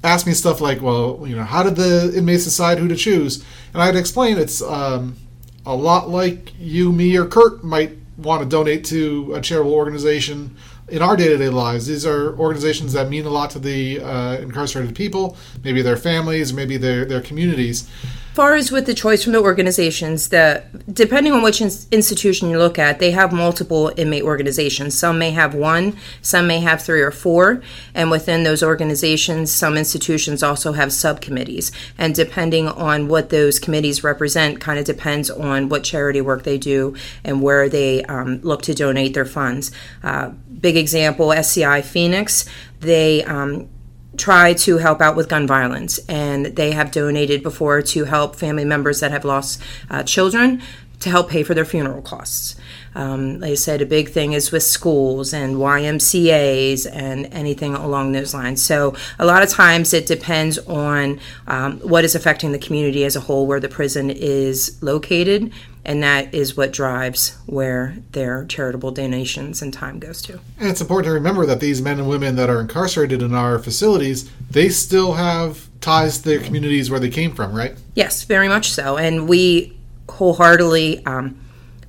asked 0.03 0.27
me 0.27 0.33
stuff 0.33 0.61
like, 0.61 0.83
well, 0.83 1.25
you 1.27 1.37
know, 1.37 1.45
how 1.45 1.63
did 1.63 1.77
the 1.77 2.13
inmates 2.17 2.45
decide 2.45 2.79
who 2.79 2.89
to 2.89 2.97
choose? 2.97 3.45
And 3.73 3.83
I'd 3.83 3.97
explain 3.97 4.37
it's 4.37 4.63
um, 4.63 5.17
a 5.65 5.75
lot 5.75 6.11
like 6.11 6.53
you, 6.59 6.93
me, 6.93 7.17
or 7.17 7.27
Kurt 7.27 7.65
might 7.65 7.93
want 8.17 8.43
to 8.43 8.49
donate 8.49 8.85
to 8.87 9.35
a 9.35 9.41
charitable 9.41 9.75
organization. 9.75 10.57
In 10.89 11.03
our 11.03 11.17
day-to-day 11.17 11.49
lives 11.49 11.87
these 11.87 12.07
are 12.07 12.39
organizations 12.39 12.93
that 12.93 13.09
mean 13.09 13.25
a 13.27 13.31
lot 13.31 13.51
to 13.51 13.59
the 13.59 14.01
uh, 14.01 14.37
incarcerated 14.37 14.95
people 14.95 15.37
maybe 15.65 15.83
their 15.83 15.97
families 15.97 16.53
maybe 16.53 16.77
their, 16.77 17.05
their 17.05 17.21
communities 17.21 17.91
far 18.37 18.55
as 18.55 18.71
with 18.71 18.85
the 18.85 18.93
choice 18.93 19.25
from 19.25 19.33
the 19.33 19.41
organizations, 19.41 20.29
the 20.29 20.63
depending 20.93 21.33
on 21.33 21.43
which 21.43 21.63
in, 21.63 21.71
institution 21.91 22.51
you 22.51 22.59
look 22.59 22.79
at, 22.79 22.99
they 22.99 23.11
have 23.11 23.33
multiple 23.33 23.91
inmate 23.97 24.25
organizations. 24.25 24.97
Some 24.97 25.19
may 25.19 25.31
have 25.31 25.55
one, 25.55 25.97
some 26.21 26.47
may 26.47 26.61
have 26.61 26.83
three 26.83 27.01
or 27.01 27.11
four, 27.11 27.63
and 27.95 28.11
within 28.11 28.45
those 28.45 28.63
organizations, 28.63 29.51
some 29.51 29.79
institutions 29.79 30.43
also 30.43 30.73
have 30.73 30.93
subcommittees. 30.93 31.73
And 31.97 32.15
depending 32.15 32.69
on 32.69 33.09
what 33.09 33.31
those 33.31 33.59
committees 33.59 34.05
represent, 34.05 34.61
kind 34.61 34.79
of 34.79 34.85
depends 34.85 35.31
on 35.31 35.71
what 35.71 35.83
charity 35.83 36.21
work 36.21 36.43
they 36.43 36.59
do 36.59 36.95
and 37.25 37.41
where 37.41 37.71
they 37.71 38.05
um, 38.05 38.43
look 38.43 38.61
to 38.63 38.75
donate 38.75 39.15
their 39.15 39.25
funds. 39.25 39.73
Uh, 40.03 40.29
big 40.61 40.77
example: 40.77 41.33
SCI 41.33 41.81
Phoenix. 41.81 42.45
They 42.81 43.25
um, 43.25 43.71
try 44.17 44.55
to 44.55 44.79
help 44.79 45.01
out 45.01 45.17
with 45.17 45.29
gun 45.29 45.47
violence, 45.47 45.99
and 46.09 46.47
they 46.47 46.73
have 46.73 46.91
donated 46.91 47.43
before 47.43 47.83
to 47.83 48.05
help 48.05 48.37
family 48.37 48.65
members 48.65 49.01
that 49.01 49.11
have 49.11 49.25
lost 49.25 49.61
uh, 49.91 50.03
children 50.03 50.63
to 51.01 51.11
help 51.11 51.29
pay 51.31 51.43
for 51.43 51.55
their 51.55 51.65
funeral 51.65 52.03
costs. 52.03 52.57
Um, 52.95 53.41
like 53.41 53.53
I 53.53 53.55
said, 53.55 53.83
a 53.83 53.87
big 53.87 54.09
thing 54.09 54.33
is 54.33 54.51
with 54.51 54.63
schools 54.63 55.35
and 55.35 55.57
YMCA's 55.57 56.87
and 56.87 57.27
anything 57.27 57.75
along 57.75 58.13
those 58.13 58.33
lines. 58.33 58.63
So, 58.63 58.97
a 59.19 59.27
lot 59.27 59.43
of 59.43 59.51
times 59.51 59.93
it 59.93 60.07
depends 60.07 60.59
on 60.59 61.21
um, 61.47 61.79
what 61.81 62.05
is 62.05 62.15
affecting 62.15 62.53
the 62.53 62.59
community 62.59 63.05
as 63.05 63.15
a 63.15 63.21
whole, 63.21 63.47
where 63.47 63.61
the 63.61 63.69
prison 63.69 64.11
is 64.11 64.79
located, 64.83 65.53
and 65.85 66.03
that 66.03 66.35
is 66.35 66.57
what 66.57 66.73
drives 66.73 67.37
where 67.45 67.99
their 68.13 68.47
charitable 68.47 68.93
donations 68.93 69.61
and 69.61 69.75
time 69.75 69.99
goes 69.99 70.23
to. 70.23 70.41
And 70.59 70.71
it's 70.71 70.81
important 70.81 71.07
to 71.07 71.13
remember 71.13 71.45
that 71.45 71.61
these 71.61 71.83
men 71.83 71.99
and 71.99 72.09
women 72.09 72.37
that 72.37 72.49
are 72.49 72.61
incarcerated 72.61 73.23
in 73.23 73.35
our 73.35 73.59
facilities, 73.59 74.31
they 74.51 74.71
still 74.71 75.13
have 75.13 75.69
ties 75.83 76.19
to 76.19 76.29
their 76.31 76.41
communities 76.41 76.91
where 76.91 76.99
they 76.99 77.11
came 77.11 77.35
from, 77.35 77.55
right? 77.55 77.77
Yes, 77.95 78.25
very 78.25 78.49
much 78.49 78.71
so. 78.71 78.97
And 78.97 79.29
we 79.29 79.76
wholeheartedly 80.09 81.05
um, 81.07 81.39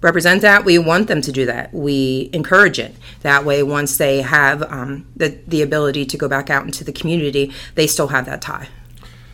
represent 0.01 0.41
that. 0.41 0.65
We 0.65 0.77
want 0.77 1.07
them 1.07 1.21
to 1.21 1.31
do 1.31 1.45
that. 1.45 1.73
We 1.73 2.29
encourage 2.33 2.79
it. 2.79 2.95
That 3.21 3.45
way, 3.45 3.63
once 3.63 3.97
they 3.97 4.21
have 4.21 4.63
um, 4.63 5.05
the, 5.15 5.39
the 5.47 5.61
ability 5.61 6.05
to 6.05 6.17
go 6.17 6.27
back 6.27 6.49
out 6.49 6.65
into 6.65 6.83
the 6.83 6.91
community, 6.91 7.53
they 7.75 7.87
still 7.87 8.07
have 8.07 8.25
that 8.25 8.41
tie. 8.41 8.69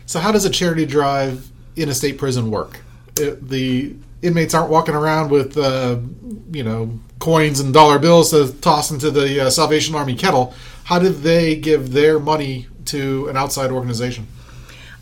So, 0.06 0.20
how 0.20 0.32
does 0.32 0.44
a 0.44 0.50
charity 0.50 0.86
drive 0.86 1.48
in 1.76 1.88
a 1.88 1.94
state 1.94 2.18
prison 2.18 2.50
work? 2.50 2.80
It, 3.18 3.48
the 3.48 3.94
inmates 4.22 4.54
aren't 4.54 4.70
walking 4.70 4.94
around 4.94 5.30
with, 5.30 5.56
uh, 5.56 5.98
you 6.50 6.64
know, 6.64 6.98
coins 7.18 7.60
and 7.60 7.72
dollar 7.72 7.98
bills 7.98 8.30
to 8.30 8.52
toss 8.60 8.90
into 8.90 9.10
the 9.10 9.46
uh, 9.46 9.50
Salvation 9.50 9.94
Army 9.94 10.14
kettle. 10.14 10.54
How 10.84 10.98
do 10.98 11.08
they 11.08 11.56
give 11.56 11.92
their 11.92 12.18
money 12.18 12.66
to 12.86 13.28
an 13.28 13.36
outside 13.36 13.70
organization? 13.70 14.26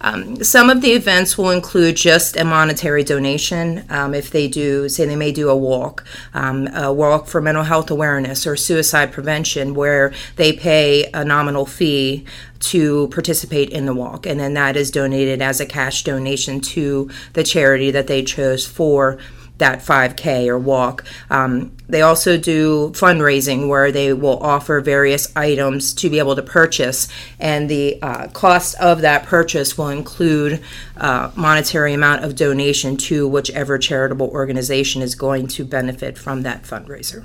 Um, 0.02 0.42
some 0.42 0.68
of 0.68 0.82
the 0.82 0.92
events 0.92 1.38
will 1.38 1.50
include 1.50 1.96
just 1.96 2.36
a 2.36 2.44
monetary 2.44 3.04
donation. 3.04 3.84
Um, 3.88 4.14
if 4.14 4.30
they 4.30 4.48
do, 4.48 4.88
say, 4.88 5.06
they 5.06 5.16
may 5.16 5.32
do 5.32 5.48
a 5.48 5.56
walk, 5.56 6.04
um, 6.34 6.66
a 6.74 6.92
walk 6.92 7.26
for 7.26 7.40
mental 7.40 7.62
health 7.62 7.90
awareness 7.90 8.46
or 8.46 8.56
suicide 8.56 9.12
prevention, 9.12 9.74
where 9.74 10.12
they 10.36 10.52
pay 10.52 11.08
a 11.14 11.24
nominal 11.24 11.66
fee 11.66 12.26
to 12.60 13.08
participate 13.08 13.70
in 13.70 13.86
the 13.86 13.94
walk, 13.94 14.26
and 14.26 14.38
then 14.38 14.54
that 14.54 14.76
is 14.76 14.90
donated 14.90 15.40
as 15.40 15.60
a 15.60 15.66
cash 15.66 16.04
donation 16.04 16.60
to 16.60 17.10
the 17.32 17.42
charity 17.42 17.90
that 17.90 18.06
they 18.06 18.22
chose 18.22 18.66
for 18.66 19.18
that 19.62 19.78
5K 19.78 20.48
or 20.48 20.58
walk. 20.58 21.04
Um, 21.30 21.70
they 21.88 22.02
also 22.02 22.36
do 22.36 22.90
fundraising 22.96 23.68
where 23.68 23.92
they 23.92 24.12
will 24.12 24.38
offer 24.38 24.80
various 24.80 25.34
items 25.36 25.94
to 25.94 26.10
be 26.10 26.18
able 26.18 26.34
to 26.34 26.42
purchase, 26.42 27.06
and 27.38 27.70
the 27.70 28.02
uh, 28.02 28.26
cost 28.28 28.74
of 28.80 29.02
that 29.02 29.24
purchase 29.24 29.78
will 29.78 29.88
include 29.88 30.60
uh, 30.96 31.30
monetary 31.36 31.94
amount 31.94 32.24
of 32.24 32.34
donation 32.34 32.96
to 32.96 33.28
whichever 33.28 33.78
charitable 33.78 34.28
organization 34.30 35.00
is 35.00 35.14
going 35.14 35.46
to 35.46 35.64
benefit 35.64 36.18
from 36.18 36.42
that 36.42 36.64
fundraiser. 36.64 37.24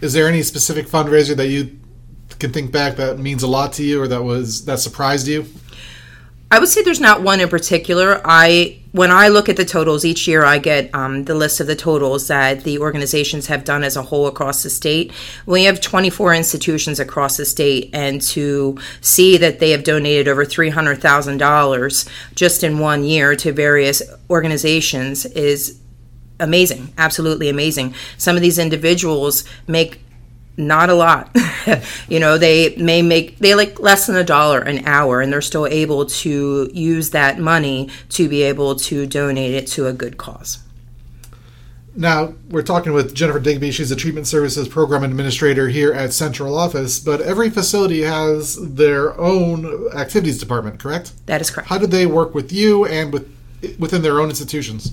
Is 0.00 0.12
there 0.12 0.26
any 0.26 0.42
specific 0.42 0.88
fundraiser 0.88 1.36
that 1.36 1.46
you 1.46 1.78
can 2.40 2.52
think 2.52 2.72
back 2.72 2.96
that 2.96 3.20
means 3.20 3.44
a 3.44 3.46
lot 3.46 3.72
to 3.74 3.84
you 3.84 4.02
or 4.02 4.08
that 4.08 4.24
was 4.24 4.64
that 4.64 4.80
surprised 4.80 5.28
you? 5.28 5.46
I 6.50 6.58
would 6.58 6.68
say 6.68 6.82
there's 6.82 7.00
not 7.00 7.22
one 7.22 7.40
in 7.40 7.48
particular. 7.48 8.20
I 8.24 8.80
when 8.94 9.10
I 9.10 9.26
look 9.26 9.48
at 9.48 9.56
the 9.56 9.64
totals 9.64 10.04
each 10.04 10.28
year, 10.28 10.44
I 10.44 10.58
get 10.58 10.88
um, 10.94 11.24
the 11.24 11.34
list 11.34 11.58
of 11.58 11.66
the 11.66 11.74
totals 11.74 12.28
that 12.28 12.62
the 12.62 12.78
organizations 12.78 13.48
have 13.48 13.64
done 13.64 13.82
as 13.82 13.96
a 13.96 14.02
whole 14.02 14.28
across 14.28 14.62
the 14.62 14.70
state. 14.70 15.12
We 15.46 15.64
have 15.64 15.80
24 15.80 16.32
institutions 16.32 17.00
across 17.00 17.36
the 17.36 17.44
state, 17.44 17.90
and 17.92 18.22
to 18.22 18.78
see 19.00 19.36
that 19.38 19.58
they 19.58 19.70
have 19.70 19.82
donated 19.82 20.28
over 20.28 20.44
$300,000 20.44 22.08
just 22.36 22.62
in 22.62 22.78
one 22.78 23.02
year 23.02 23.34
to 23.34 23.50
various 23.50 24.00
organizations 24.30 25.26
is 25.26 25.80
amazing, 26.38 26.92
absolutely 26.96 27.48
amazing. 27.48 27.94
Some 28.16 28.36
of 28.36 28.42
these 28.42 28.60
individuals 28.60 29.42
make 29.66 30.03
not 30.56 30.90
a 30.90 30.94
lot. 30.94 31.34
you 32.08 32.20
know, 32.20 32.38
they 32.38 32.74
may 32.76 33.02
make 33.02 33.38
they 33.38 33.54
like 33.54 33.80
less 33.80 34.06
than 34.06 34.16
a 34.16 34.24
dollar 34.24 34.60
an 34.60 34.86
hour 34.86 35.20
and 35.20 35.32
they're 35.32 35.40
still 35.40 35.66
able 35.66 36.06
to 36.06 36.70
use 36.72 37.10
that 37.10 37.38
money 37.38 37.90
to 38.10 38.28
be 38.28 38.42
able 38.42 38.76
to 38.76 39.06
donate 39.06 39.54
it 39.54 39.66
to 39.68 39.86
a 39.86 39.92
good 39.92 40.16
cause. 40.16 40.58
Now, 41.96 42.34
we're 42.50 42.62
talking 42.62 42.92
with 42.92 43.14
Jennifer 43.14 43.38
Digby. 43.38 43.70
She's 43.70 43.92
a 43.92 43.96
treatment 43.96 44.26
services 44.26 44.66
program 44.66 45.04
administrator 45.04 45.68
here 45.68 45.92
at 45.92 46.12
Central 46.12 46.58
Office, 46.58 46.98
but 46.98 47.20
every 47.20 47.50
facility 47.50 48.02
has 48.02 48.56
their 48.60 49.18
own 49.18 49.88
activities 49.94 50.38
department, 50.38 50.80
correct? 50.80 51.12
That 51.26 51.40
is 51.40 51.50
correct. 51.50 51.68
How 51.68 51.78
do 51.78 51.86
they 51.86 52.06
work 52.06 52.34
with 52.34 52.52
you 52.52 52.84
and 52.86 53.12
with 53.12 53.32
within 53.78 54.02
their 54.02 54.20
own 54.20 54.28
institutions? 54.28 54.92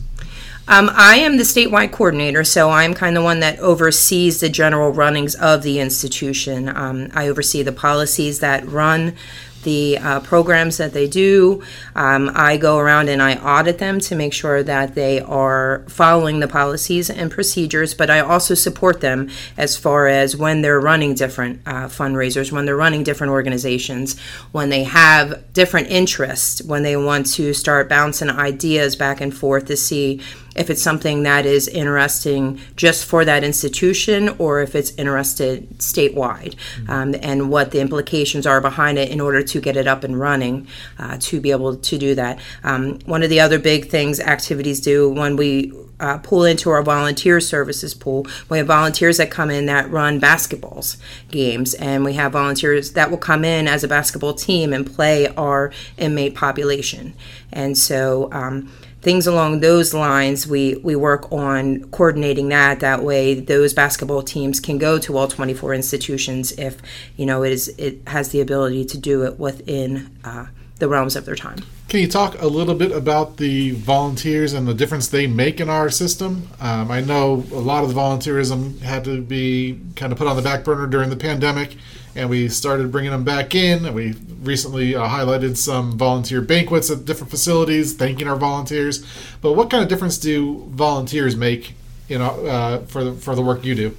Um, 0.68 0.90
I 0.94 1.18
am 1.18 1.38
the 1.38 1.44
statewide 1.44 1.92
coordinator, 1.92 2.44
so 2.44 2.70
I'm 2.70 2.94
kind 2.94 3.18
of 3.18 3.22
the 3.22 3.26
one 3.26 3.40
that 3.40 3.60
oversees 3.60 4.40
the 4.40 4.50
general 4.50 4.92
runnings 4.92 5.36
of 5.36 5.64
the 5.64 5.80
institution. 5.80 6.70
Um, 6.70 7.10
I 7.14 7.28
oversee 7.28 7.64
the 7.64 7.72
policies 7.72 8.40
that 8.40 8.66
run 8.68 9.16
the 9.64 9.98
uh, 9.98 10.20
programs 10.22 10.78
that 10.78 10.94
they 10.94 11.08
do. 11.08 11.62
Um, 11.96 12.32
I 12.34 12.58
go 12.58 12.78
around 12.78 13.10
and 13.10 13.22
I 13.22 13.36
audit 13.36 13.78
them 13.78 14.00
to 14.02 14.16
make 14.16 14.34
sure 14.34 14.64
that 14.64 14.96
they 14.96 15.20
are 15.20 15.84
following 15.88 16.40
the 16.40 16.48
policies 16.48 17.10
and 17.10 17.30
procedures, 17.32 17.94
but 17.94 18.10
I 18.10 18.20
also 18.20 18.54
support 18.54 19.02
them 19.02 19.30
as 19.58 19.78
far 19.78 20.08
as 20.08 20.36
when 20.36 20.62
they're 20.62 20.80
running 20.80 21.14
different 21.14 21.62
uh, 21.66 21.88
fundraisers, 21.88 22.52
when 22.52 22.66
they're 22.66 22.76
running 22.76 23.04
different 23.04 23.32
organizations, 23.32 24.20
when 24.52 24.70
they 24.70 24.84
have 24.84 25.54
different 25.54 25.90
interests, 25.90 26.62
when 26.62 26.84
they 26.84 26.98
want 26.98 27.28
to 27.34 27.54
start 27.54 27.90
bouncing 27.90 28.30
ideas 28.30 28.96
back 28.96 29.22
and 29.22 29.36
forth 29.36 29.66
to 29.66 29.78
see 29.78 30.22
if 30.56 30.70
it's 30.70 30.82
something 30.82 31.24
that 31.24 31.46
is 31.46 31.68
interesting 31.68 32.60
just 32.76 33.06
for 33.06 33.24
that 33.26 33.44
institution 33.44 34.30
or 34.38 34.62
if 34.62 34.76
it's 34.76 34.92
interested 34.96 35.70
statewide 35.78 36.56
mm-hmm. 36.56 36.90
um, 36.90 37.16
and 37.22 37.50
what 37.50 37.72
the 37.72 37.80
implications 37.80 38.46
are 38.46 38.62
behind 38.62 38.98
it 38.98 39.10
in 39.10 39.22
order 39.22 39.42
to 39.42 39.62
get 39.62 39.78
it 39.78 39.88
up 39.88 40.04
and 40.04 40.20
running 40.20 40.68
uh, 41.00 41.18
to 41.20 41.40
be 41.40 41.52
able 41.52 41.76
to 41.76 41.98
do 41.98 42.16
that. 42.16 42.40
Um, 42.64 43.00
one 43.06 43.24
of 43.24 43.30
the 43.30 43.40
other 43.40 43.60
big 43.60 43.90
things 43.90 44.20
activities 44.20 44.80
do 44.80 45.10
when 45.10 45.36
we 45.36 45.74
uh, 46.02 46.18
pull 46.18 46.44
into 46.44 46.70
our 46.72 46.82
volunteer 46.82 47.40
services 47.40 47.94
pool. 47.94 48.26
We 48.50 48.58
have 48.58 48.68
volunteers 48.68 49.18
that 49.18 49.30
come 49.32 49.50
in 49.52 49.68
that 49.68 49.90
run 49.90 50.20
basketballs 50.20 50.98
games, 51.30 51.76
and 51.76 52.04
we 52.04 52.14
have 52.14 52.32
volunteers 52.32 52.94
that 52.94 53.12
will 53.12 53.20
come 53.20 53.46
in 53.46 53.68
as 53.68 53.84
a 53.84 53.88
basketball 53.88 54.34
team 54.34 54.74
and 54.74 54.86
play 54.86 55.28
our 55.28 55.72
inmate 55.98 56.34
population. 56.34 57.14
And 57.52 57.78
so 57.78 58.30
um, 58.32 58.72
things 59.02 59.26
along 59.26 59.60
those 59.60 59.94
lines 59.94 60.46
we 60.48 60.76
we 60.84 60.96
work 60.96 61.32
on 61.32 61.84
coordinating 61.92 62.50
that 62.50 62.80
that 62.80 63.04
way 63.04 63.34
those 63.34 63.74
basketball 63.74 64.22
teams 64.22 64.60
can 64.60 64.78
go 64.78 65.00
to 65.00 65.18
all 65.18 65.28
24 65.28 65.74
institutions 65.74 66.52
if 66.54 66.78
you 67.18 67.26
know 67.26 67.44
it 67.44 67.52
is 67.52 67.70
it 67.78 68.00
has 68.08 68.30
the 68.30 68.42
ability 68.42 68.86
to 68.86 68.98
do 68.98 69.24
it 69.24 69.40
within 69.40 70.16
uh, 70.24 70.46
the 70.78 70.88
realms 70.88 71.16
of 71.16 71.26
their 71.26 71.36
time 71.36 71.60
can 71.92 72.00
you 72.00 72.08
talk 72.08 72.42
a 72.42 72.48
little 72.48 72.74
bit 72.74 72.94
about 72.94 73.36
the 73.36 73.72
volunteers 73.72 74.54
and 74.54 74.66
the 74.66 74.74
difference 74.74 75.10
they 75.10 75.28
make 75.28 75.60
in 75.60 75.70
our 75.70 75.90
system 75.90 76.48
um, 76.62 76.90
i 76.90 77.02
know 77.02 77.44
a 77.52 77.60
lot 77.60 77.84
of 77.84 77.94
the 77.94 77.96
volunteerism 77.96 78.80
had 78.80 79.04
to 79.04 79.22
be 79.22 79.78
kind 79.98 80.14
of 80.14 80.18
put 80.18 80.26
on 80.26 80.38
the 80.38 80.42
back 80.42 80.64
burner 80.64 80.88
during 80.88 81.10
the 81.10 81.18
pandemic 81.18 81.76
and 82.16 82.30
we 82.30 82.50
started 82.50 82.92
bringing 82.92 83.12
them 83.12 83.24
back 83.24 83.56
in. 83.56 83.86
And 83.86 83.96
we 83.96 84.14
recently 84.42 84.96
uh, 84.96 85.08
highlighted 85.08 85.58
some 85.58 85.98
volunteer 85.98 86.42
banquets 86.42 86.90
at 86.90 87.06
different 87.06 87.32
facilities, 87.32 87.94
thanking 87.94 88.28
our 88.28 88.36
volunteers. 88.36 89.06
But 89.42 89.54
what 89.54 89.70
kind 89.70 89.84
of 89.84 89.90
difference 89.90 90.18
do 90.18 90.66
volunteers 90.70 91.36
make, 91.36 91.74
you 92.08 92.18
know, 92.18 92.46
uh, 92.46 92.86
for 92.86 93.04
the, 93.04 93.14
for 93.14 93.36
the 93.36 93.42
work 93.42 93.64
you 93.64 93.76
do? 93.76 93.98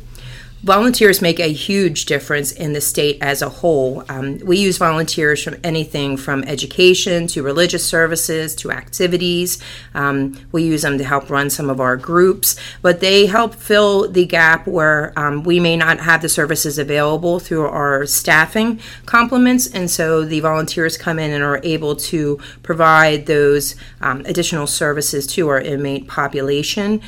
Volunteers 0.62 1.20
make 1.20 1.40
a 1.40 1.52
huge 1.52 2.04
difference 2.04 2.52
in 2.52 2.72
the 2.72 2.80
state 2.80 3.18
as 3.20 3.42
a 3.42 3.48
whole. 3.48 4.04
Um, 4.08 4.38
we 4.38 4.58
use 4.58 4.78
volunteers 4.78 5.42
from 5.42 5.56
anything 5.64 6.16
from 6.16 6.44
education 6.44 7.26
to 7.28 7.42
religious 7.42 7.84
services 7.84 8.54
to 8.56 8.70
activities. 8.70 9.60
Um, 9.94 10.38
we 10.52 10.62
use 10.62 10.82
them 10.82 10.98
to 10.98 11.04
help 11.04 11.30
run 11.30 11.50
some 11.50 11.68
of 11.68 11.80
our 11.80 11.96
groups, 11.96 12.56
but 12.80 13.00
they 13.00 13.26
help 13.26 13.54
fill 13.56 14.08
the 14.08 14.24
gap 14.24 14.66
where 14.68 15.12
um, 15.18 15.42
we 15.42 15.58
may 15.58 15.76
not 15.76 15.98
have 15.98 16.22
the 16.22 16.28
services 16.28 16.78
available 16.78 17.40
through 17.40 17.66
our 17.66 18.06
staffing 18.06 18.78
complements. 19.04 19.66
And 19.66 19.90
so 19.90 20.24
the 20.24 20.40
volunteers 20.40 20.96
come 20.96 21.18
in 21.18 21.32
and 21.32 21.42
are 21.42 21.60
able 21.64 21.96
to 21.96 22.38
provide 22.62 23.26
those 23.26 23.74
um, 24.00 24.20
additional 24.26 24.68
services 24.68 25.26
to 25.28 25.48
our 25.48 25.60
inmate 25.60 26.06
population 26.06 27.02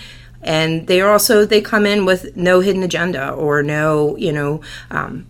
and 0.45 0.87
they 0.87 1.01
are 1.01 1.11
also 1.11 1.45
they 1.45 1.61
come 1.61 1.87
in 1.87 2.05
with 2.05 2.37
no 2.37 2.61
hidden 2.61 2.83
agenda 2.83 3.31
or 3.31 3.63
no 3.63 4.17
you 4.17 4.33
know 4.33 4.61
um, 4.91 5.27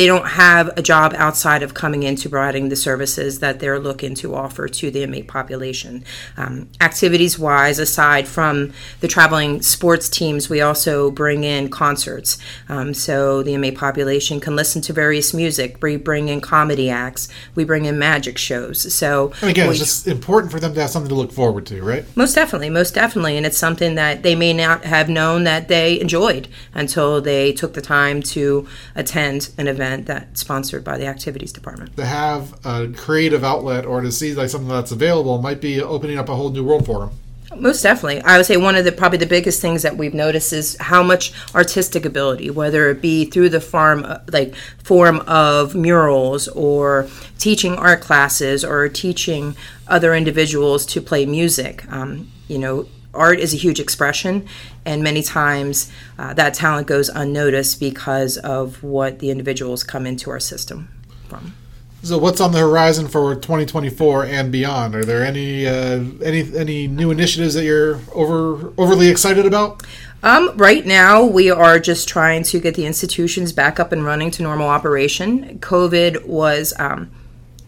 they 0.00 0.06
don't 0.06 0.28
have 0.28 0.68
a 0.78 0.82
job 0.82 1.12
outside 1.18 1.62
of 1.62 1.74
coming 1.74 2.04
into 2.04 2.30
providing 2.30 2.70
the 2.70 2.74
services 2.74 3.40
that 3.40 3.60
they're 3.60 3.78
looking 3.78 4.14
to 4.14 4.34
offer 4.34 4.66
to 4.66 4.90
the 4.90 5.02
inmate 5.02 5.28
population. 5.28 6.02
Um, 6.38 6.70
activities 6.80 7.38
wise, 7.38 7.78
aside 7.78 8.26
from 8.26 8.72
the 9.00 9.08
traveling 9.08 9.60
sports 9.60 10.08
teams, 10.08 10.48
we 10.48 10.62
also 10.62 11.10
bring 11.10 11.44
in 11.44 11.68
concerts. 11.68 12.38
Um, 12.70 12.94
so 12.94 13.42
the 13.42 13.52
inmate 13.52 13.76
population 13.76 14.40
can 14.40 14.56
listen 14.56 14.80
to 14.80 14.94
various 14.94 15.34
music. 15.34 15.82
We 15.82 15.98
bring 15.98 16.28
in 16.28 16.40
comedy 16.40 16.88
acts. 16.88 17.28
We 17.54 17.64
bring 17.64 17.84
in 17.84 17.98
magic 17.98 18.38
shows. 18.38 18.94
So 18.94 19.34
and 19.42 19.50
again, 19.50 19.66
we, 19.68 19.72
it's 19.72 19.80
just 19.80 20.08
important 20.08 20.50
for 20.50 20.60
them 20.60 20.72
to 20.72 20.80
have 20.80 20.88
something 20.88 21.10
to 21.10 21.14
look 21.14 21.30
forward 21.30 21.66
to, 21.66 21.82
right? 21.82 22.06
Most 22.16 22.34
definitely, 22.34 22.70
most 22.70 22.94
definitely. 22.94 23.36
And 23.36 23.44
it's 23.44 23.58
something 23.58 23.96
that 23.96 24.22
they 24.22 24.34
may 24.34 24.54
not 24.54 24.86
have 24.86 25.10
known 25.10 25.44
that 25.44 25.68
they 25.68 26.00
enjoyed 26.00 26.48
until 26.72 27.20
they 27.20 27.52
took 27.52 27.74
the 27.74 27.82
time 27.82 28.22
to 28.22 28.66
attend 28.94 29.50
an 29.58 29.68
event 29.68 29.89
event 29.90 30.06
that's 30.06 30.40
sponsored 30.40 30.84
by 30.84 30.98
the 30.98 31.06
activities 31.06 31.52
department. 31.52 31.96
To 31.96 32.04
have 32.04 32.54
a 32.64 32.88
creative 32.88 33.44
outlet 33.44 33.84
or 33.86 34.00
to 34.00 34.12
see 34.12 34.34
like 34.34 34.48
something 34.48 34.68
that's 34.68 34.92
available 34.92 35.40
might 35.40 35.60
be 35.60 35.80
opening 35.82 36.18
up 36.18 36.28
a 36.28 36.36
whole 36.36 36.50
new 36.50 36.64
world 36.64 36.86
for 36.86 37.00
them. 37.00 37.10
Most 37.56 37.82
definitely. 37.82 38.22
I 38.22 38.36
would 38.36 38.46
say 38.46 38.56
one 38.56 38.76
of 38.76 38.84
the 38.84 38.92
probably 38.92 39.18
the 39.18 39.26
biggest 39.26 39.60
things 39.60 39.82
that 39.82 39.96
we've 39.96 40.14
noticed 40.14 40.52
is 40.52 40.76
how 40.78 41.02
much 41.02 41.32
artistic 41.52 42.04
ability, 42.04 42.48
whether 42.48 42.88
it 42.90 43.02
be 43.02 43.24
through 43.24 43.48
the 43.48 43.60
farm 43.60 44.06
like 44.32 44.54
form 44.84 45.18
of 45.26 45.74
murals 45.74 46.46
or 46.48 47.08
teaching 47.38 47.74
art 47.74 48.02
classes 48.02 48.64
or 48.64 48.88
teaching 48.88 49.56
other 49.88 50.14
individuals 50.14 50.86
to 50.86 51.00
play 51.00 51.26
music. 51.26 51.90
Um, 51.90 52.30
you 52.46 52.58
know, 52.58 52.86
art 53.14 53.38
is 53.38 53.54
a 53.54 53.56
huge 53.56 53.80
expression, 53.80 54.46
and 54.84 55.02
many 55.02 55.22
times 55.22 55.90
uh, 56.18 56.34
that 56.34 56.54
talent 56.54 56.86
goes 56.86 57.08
unnoticed 57.08 57.80
because 57.80 58.36
of 58.38 58.82
what 58.82 59.18
the 59.18 59.30
individuals 59.30 59.82
come 59.82 60.06
into 60.06 60.30
our 60.30 60.40
system 60.40 60.88
from. 61.28 61.54
So, 62.02 62.16
what's 62.16 62.40
on 62.40 62.52
the 62.52 62.60
horizon 62.60 63.08
for 63.08 63.34
2024 63.34 64.24
and 64.24 64.50
beyond? 64.50 64.94
Are 64.94 65.04
there 65.04 65.22
any 65.22 65.66
uh, 65.66 66.02
any 66.24 66.56
any 66.56 66.86
new 66.86 67.10
initiatives 67.10 67.52
that 67.54 67.64
you're 67.64 68.00
over 68.14 68.72
overly 68.78 69.08
excited 69.08 69.44
about? 69.44 69.82
Um, 70.22 70.56
right 70.56 70.84
now, 70.84 71.24
we 71.24 71.50
are 71.50 71.78
just 71.78 72.08
trying 72.08 72.42
to 72.44 72.60
get 72.60 72.74
the 72.74 72.86
institutions 72.86 73.52
back 73.52 73.78
up 73.78 73.92
and 73.92 74.04
running 74.04 74.30
to 74.32 74.42
normal 74.42 74.68
operation. 74.68 75.58
COVID 75.58 76.24
was 76.26 76.72
um, 76.78 77.10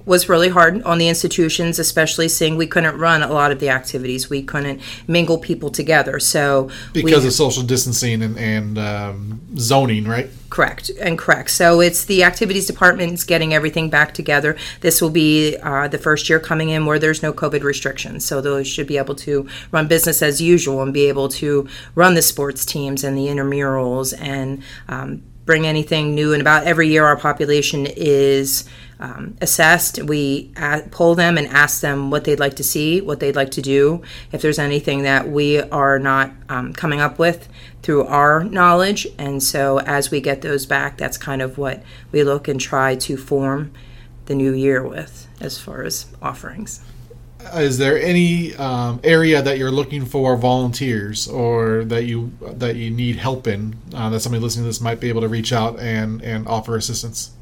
was 0.04 0.28
really 0.28 0.48
hard 0.48 0.82
on 0.82 0.98
the 0.98 1.08
institutions, 1.08 1.78
especially 1.78 2.28
seeing 2.28 2.56
we 2.56 2.66
couldn't 2.66 2.98
run 2.98 3.22
a 3.22 3.32
lot 3.32 3.52
of 3.52 3.60
the 3.60 3.68
activities. 3.68 4.28
We 4.28 4.42
couldn't 4.42 4.80
mingle 5.06 5.38
people 5.38 5.70
together. 5.70 6.18
So 6.18 6.70
because 6.92 7.22
we, 7.22 7.28
of 7.28 7.32
social 7.32 7.62
distancing 7.62 8.22
and, 8.22 8.36
and 8.38 8.78
um, 8.78 9.40
zoning, 9.56 10.04
right? 10.04 10.28
Correct 10.50 10.90
and 11.00 11.18
correct. 11.18 11.50
So 11.50 11.80
it's 11.80 12.04
the 12.04 12.24
activities 12.24 12.66
department's 12.66 13.24
getting 13.24 13.54
everything 13.54 13.88
back 13.88 14.12
together. 14.12 14.56
This 14.80 15.00
will 15.00 15.10
be 15.10 15.56
uh, 15.58 15.88
the 15.88 15.98
first 15.98 16.28
year 16.28 16.40
coming 16.40 16.68
in 16.68 16.84
where 16.84 16.98
there's 16.98 17.22
no 17.22 17.32
COVID 17.32 17.62
restrictions. 17.62 18.24
So 18.24 18.40
those 18.40 18.66
should 18.66 18.86
be 18.86 18.98
able 18.98 19.14
to 19.16 19.48
run 19.70 19.88
business 19.88 20.20
as 20.20 20.42
usual 20.42 20.82
and 20.82 20.92
be 20.92 21.06
able 21.06 21.28
to 21.30 21.68
run 21.94 22.14
the 22.14 22.22
sports 22.22 22.66
teams 22.66 23.04
and 23.04 23.16
the 23.16 23.26
intramurals 23.28 24.12
and 24.20 24.62
um, 24.88 25.22
bring 25.44 25.66
anything 25.66 26.14
new. 26.14 26.32
And 26.32 26.40
about 26.40 26.64
every 26.64 26.88
year, 26.88 27.06
our 27.06 27.16
population 27.16 27.86
is 27.86 28.68
um, 29.02 29.36
assessed. 29.40 30.02
We 30.02 30.52
pull 30.92 31.14
them 31.14 31.36
and 31.36 31.48
ask 31.48 31.80
them 31.80 32.10
what 32.10 32.24
they'd 32.24 32.38
like 32.38 32.54
to 32.56 32.64
see, 32.64 33.00
what 33.00 33.20
they'd 33.20 33.36
like 33.36 33.50
to 33.50 33.62
do. 33.62 34.02
If 34.30 34.40
there's 34.40 34.60
anything 34.60 35.02
that 35.02 35.28
we 35.28 35.60
are 35.60 35.98
not 35.98 36.30
um, 36.48 36.72
coming 36.72 37.00
up 37.00 37.18
with 37.18 37.48
through 37.82 38.04
our 38.04 38.44
knowledge, 38.44 39.06
and 39.18 39.42
so 39.42 39.80
as 39.80 40.10
we 40.10 40.20
get 40.20 40.40
those 40.40 40.66
back, 40.66 40.96
that's 40.96 41.18
kind 41.18 41.42
of 41.42 41.58
what 41.58 41.82
we 42.12 42.22
look 42.22 42.46
and 42.46 42.60
try 42.60 42.94
to 42.94 43.16
form 43.16 43.72
the 44.26 44.36
new 44.36 44.54
year 44.54 44.86
with 44.86 45.26
as 45.40 45.58
far 45.58 45.82
as 45.82 46.06
offerings 46.22 46.80
is 47.54 47.78
there 47.78 48.00
any 48.00 48.54
um, 48.54 49.00
area 49.02 49.42
that 49.42 49.58
you're 49.58 49.72
looking 49.72 50.04
for 50.04 50.36
volunteers 50.36 51.26
or 51.28 51.84
that 51.84 52.04
you 52.04 52.32
that 52.40 52.76
you 52.76 52.90
need 52.90 53.16
help 53.16 53.46
in 53.46 53.76
uh, 53.94 54.08
that 54.10 54.20
somebody 54.20 54.40
listening 54.40 54.64
to 54.64 54.68
this 54.68 54.80
might 54.80 55.00
be 55.00 55.08
able 55.08 55.20
to 55.20 55.28
reach 55.28 55.52
out 55.52 55.78
and 55.80 56.22
and 56.22 56.46
offer 56.46 56.76
assistance 56.76 57.32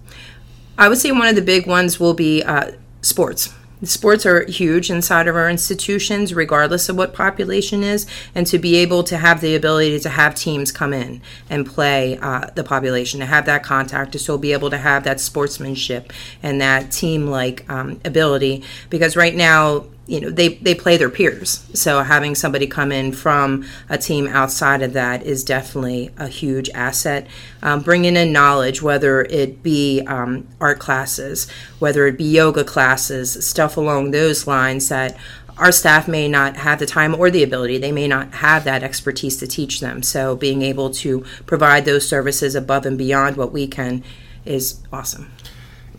I 0.80 0.88
would 0.88 0.96
say 0.96 1.12
one 1.12 1.28
of 1.28 1.36
the 1.36 1.42
big 1.42 1.66
ones 1.66 2.00
will 2.00 2.14
be 2.14 2.42
uh, 2.42 2.72
sports. 3.02 3.52
Sports 3.82 4.24
are 4.24 4.46
huge 4.46 4.90
inside 4.90 5.28
of 5.28 5.36
our 5.36 5.50
institutions, 5.50 6.32
regardless 6.32 6.88
of 6.88 6.96
what 6.96 7.12
population 7.12 7.82
is, 7.82 8.06
and 8.34 8.46
to 8.46 8.58
be 8.58 8.76
able 8.76 9.02
to 9.04 9.18
have 9.18 9.42
the 9.42 9.54
ability 9.54 10.00
to 10.00 10.08
have 10.08 10.34
teams 10.34 10.72
come 10.72 10.94
in 10.94 11.20
and 11.50 11.66
play 11.66 12.18
uh, 12.22 12.48
the 12.54 12.64
population, 12.64 13.20
to 13.20 13.26
have 13.26 13.44
that 13.44 13.62
contact, 13.62 14.12
to 14.12 14.18
still 14.18 14.38
be 14.38 14.54
able 14.54 14.70
to 14.70 14.78
have 14.78 15.04
that 15.04 15.20
sportsmanship 15.20 16.14
and 16.42 16.62
that 16.62 16.90
team-like 16.90 17.68
um, 17.68 18.00
ability. 18.02 18.64
Because 18.88 19.16
right 19.16 19.34
now, 19.34 19.84
you 20.10 20.20
know 20.20 20.28
they, 20.28 20.48
they 20.54 20.74
play 20.74 20.96
their 20.96 21.08
peers. 21.08 21.64
So 21.72 22.02
having 22.02 22.34
somebody 22.34 22.66
come 22.66 22.90
in 22.90 23.12
from 23.12 23.64
a 23.88 23.96
team 23.96 24.26
outside 24.26 24.82
of 24.82 24.92
that 24.94 25.22
is 25.22 25.44
definitely 25.44 26.10
a 26.18 26.26
huge 26.26 26.68
asset. 26.70 27.28
Um, 27.62 27.82
bringing 27.82 28.16
in 28.16 28.32
knowledge 28.32 28.82
whether 28.82 29.22
it 29.22 29.62
be 29.62 30.00
um, 30.08 30.48
art 30.60 30.80
classes 30.80 31.48
whether 31.78 32.06
it 32.06 32.18
be 32.18 32.24
yoga 32.24 32.64
classes 32.64 33.46
stuff 33.46 33.76
along 33.76 34.10
those 34.10 34.46
lines 34.48 34.88
that 34.88 35.16
our 35.56 35.70
staff 35.70 36.08
may 36.08 36.26
not 36.26 36.56
have 36.56 36.78
the 36.78 36.86
time 36.86 37.14
or 37.14 37.30
the 37.30 37.42
ability. 37.42 37.78
They 37.78 37.92
may 37.92 38.08
not 38.08 38.32
have 38.34 38.64
that 38.64 38.82
expertise 38.82 39.36
to 39.36 39.46
teach 39.46 39.80
them. 39.80 40.02
So 40.02 40.34
being 40.34 40.62
able 40.62 40.90
to 40.90 41.20
provide 41.44 41.84
those 41.84 42.08
services 42.08 42.54
above 42.54 42.86
and 42.86 42.96
beyond 42.96 43.36
what 43.36 43.52
we 43.52 43.66
can 43.66 44.02
is 44.44 44.80
awesome 44.90 45.30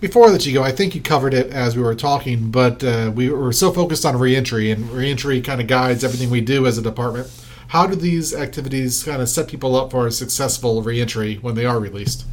before 0.02 0.28
let 0.30 0.48
you 0.48 0.54
go, 0.54 0.64
I 0.64 0.72
think 0.72 0.96
you 0.96 1.02
covered 1.02 1.34
it 1.34 1.52
as 1.52 1.78
we 1.78 1.84
were 1.84 1.96
talking, 1.96 2.50
but 2.50 2.84
uh, 2.84 3.12
we 3.14 3.30
were 3.30 3.54
so 3.54 3.72
focused 3.72 4.04
on 4.04 4.18
reentry, 4.18 4.72
and 4.72 4.90
reentry 4.90 5.42
kind 5.42 5.62
of 5.62 5.68
guides 5.68 6.04
everything 6.04 6.32
we 6.32 6.42
do 6.42 6.66
as 6.66 6.78
a 6.80 6.82
department. 6.82 7.32
How 7.68 7.86
do 7.86 7.96
these 7.96 8.34
activities 8.34 9.04
kind 9.04 9.22
of 9.22 9.30
set 9.30 9.48
people 9.48 9.76
up 9.76 9.92
for 9.92 10.08
a 10.08 10.12
successful 10.12 10.82
reentry 10.82 11.36
when 11.36 11.54
they 11.54 11.66
are 11.66 11.80
released? 11.80 12.26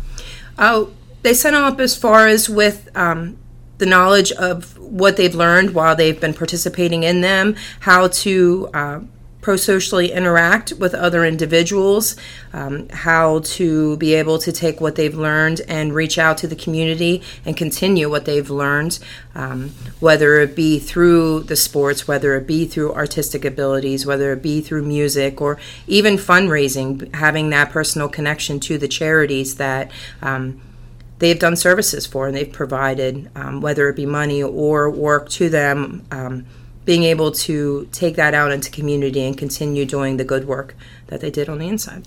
Oh, 0.58 0.92
they 1.22 1.34
set 1.34 1.50
them 1.50 1.62
up 1.62 1.78
as 1.78 1.94
far 1.94 2.26
as 2.26 2.48
with 2.48 2.88
um, 2.96 3.36
the 3.76 3.86
knowledge 3.86 4.32
of 4.32 4.78
what 4.78 5.18
they've 5.18 5.34
learned 5.34 5.74
while 5.74 5.94
they've 5.94 6.18
been 6.18 6.34
participating 6.34 7.02
in 7.02 7.20
them, 7.20 7.54
how 7.80 8.08
to 8.08 8.70
uh, 8.72 9.00
pro-socially 9.40 10.12
interact 10.12 10.72
with 10.74 10.94
other 10.94 11.24
individuals, 11.24 12.16
um, 12.52 12.88
how 12.88 13.38
to 13.40 13.96
be 13.98 14.14
able 14.14 14.38
to 14.38 14.50
take 14.50 14.80
what 14.80 14.96
they've 14.96 15.14
learned 15.14 15.60
and 15.68 15.94
reach 15.94 16.18
out 16.18 16.38
to 16.38 16.46
the 16.46 16.56
community 16.56 17.22
and 17.44 17.56
continue 17.56 18.10
what 18.10 18.24
they've 18.24 18.50
learned, 18.50 18.98
um, 19.34 19.70
whether 20.00 20.40
it 20.40 20.56
be 20.56 20.78
through 20.78 21.40
the 21.44 21.56
sports, 21.56 22.08
whether 22.08 22.36
it 22.36 22.46
be 22.46 22.66
through 22.66 22.92
artistic 22.94 23.44
abilities, 23.44 24.04
whether 24.04 24.32
it 24.32 24.42
be 24.42 24.60
through 24.60 24.82
music, 24.82 25.40
or 25.40 25.58
even 25.86 26.16
fundraising, 26.16 27.14
having 27.14 27.50
that 27.50 27.70
personal 27.70 28.08
connection 28.08 28.58
to 28.60 28.78
the 28.78 28.88
charities 28.88 29.56
that. 29.56 29.90
Um, 30.22 30.60
they've 31.20 31.40
done 31.40 31.56
services 31.56 32.06
for 32.06 32.28
and 32.28 32.36
they've 32.36 32.52
provided, 32.52 33.28
um, 33.34 33.60
whether 33.60 33.88
it 33.88 33.96
be 33.96 34.06
money 34.06 34.40
or 34.40 34.88
work 34.88 35.28
to 35.28 35.48
them 35.48 36.06
um, 36.12 36.46
being 36.88 37.02
able 37.02 37.30
to 37.30 37.86
take 37.92 38.16
that 38.16 38.32
out 38.32 38.50
into 38.50 38.70
community 38.70 39.22
and 39.22 39.36
continue 39.36 39.84
doing 39.84 40.16
the 40.16 40.24
good 40.24 40.46
work 40.46 40.74
that 41.08 41.20
they 41.20 41.30
did 41.30 41.46
on 41.46 41.58
the 41.58 41.68
inside. 41.68 42.02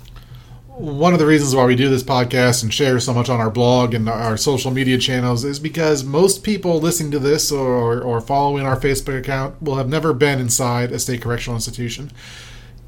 One 0.66 1.14
of 1.14 1.20
the 1.20 1.28
reasons 1.28 1.56
why 1.56 1.66
we 1.66 1.76
do 1.76 1.88
this 1.88 2.02
podcast 2.02 2.64
and 2.64 2.74
share 2.74 3.00
so 3.00 3.14
much 3.14 3.30
on 3.30 3.40
our 3.40 3.52
blog 3.52 3.94
and 3.94 4.10
our 4.10 4.38
social 4.38 4.72
media 4.72 4.98
channels 4.98 5.46
is 5.46 5.60
because 5.60 6.04
most 6.04 6.44
people 6.44 6.80
listening 6.80 7.12
to 7.12 7.20
this 7.20 7.52
or, 7.52 8.02
or 8.02 8.22
following 8.22 8.66
our 8.66 8.76
Facebook 8.76 9.20
account 9.20 9.62
will 9.62 9.76
have 9.76 9.88
never 9.88 10.14
been 10.14 10.40
inside 10.40 10.92
a 10.92 10.98
state 10.98 11.22
correctional 11.22 11.56
institution. 11.56 12.12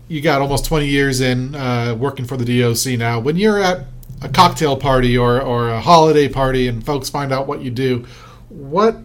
You 0.08 0.20
got 0.22 0.42
almost 0.42 0.66
20 0.66 0.88
years 0.88 1.22
in 1.22 1.54
uh, 1.54 1.94
working 1.94 2.26
for 2.26 2.38
the 2.38 2.60
DOC 2.60 2.98
now. 2.98 3.20
When 3.20 3.36
you're 3.36 3.62
at 3.62 3.86
a 4.24 4.30
cocktail 4.30 4.78
party 4.78 5.16
or, 5.16 5.40
or 5.40 5.70
a 5.70 5.80
holiday 5.80 6.28
party 6.28 6.68
and 6.68 6.84
folks 6.84 7.12
find 7.12 7.32
out 7.32 7.46
what 7.46 7.62
you 7.62 7.70
do, 7.70 8.08
what 8.50 8.98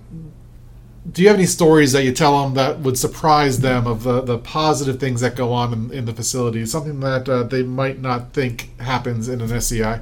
do 1.13 1.23
you 1.23 1.29
have 1.29 1.37
any 1.37 1.47
stories 1.47 1.93
that 1.93 2.05
you 2.05 2.13
tell 2.13 2.43
them 2.43 2.55
that 2.55 2.81
would 2.81 2.99
surprise 2.99 3.61
them 3.61 3.87
of 3.87 4.03
the, 4.03 4.21
the 4.21 4.39
positive 4.39 5.01
things 5.01 5.21
that 5.21 5.37
go 5.37 5.53
on 5.53 5.73
in, 5.73 5.91
in 5.93 6.05
the 6.05 6.13
facility? 6.13 6.65
Something 6.67 7.01
that 7.01 7.29
uh, 7.29 7.45
they 7.45 7.63
might 7.63 8.01
not 8.01 8.33
think 8.33 8.79
happens 8.79 9.29
in 9.29 9.41
an 9.41 9.51
SCI? 9.51 10.01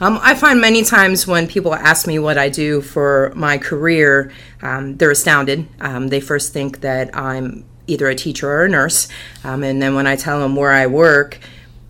Um, 0.00 0.18
I 0.22 0.34
find 0.34 0.60
many 0.60 0.82
times 0.82 1.26
when 1.26 1.46
people 1.46 1.74
ask 1.74 2.06
me 2.06 2.18
what 2.18 2.38
I 2.38 2.48
do 2.48 2.82
for 2.82 3.32
my 3.34 3.56
career, 3.58 4.30
um, 4.62 4.96
they're 4.96 5.10
astounded. 5.10 5.66
Um, 5.80 6.08
they 6.08 6.20
first 6.20 6.52
think 6.52 6.80
that 6.82 7.16
I'm 7.16 7.64
either 7.86 8.08
a 8.08 8.14
teacher 8.14 8.50
or 8.50 8.64
a 8.64 8.68
nurse. 8.68 9.08
Um, 9.44 9.62
and 9.62 9.80
then 9.80 9.94
when 9.94 10.06
I 10.06 10.16
tell 10.16 10.40
them 10.40 10.56
where 10.56 10.72
I 10.72 10.86
work, 10.86 11.38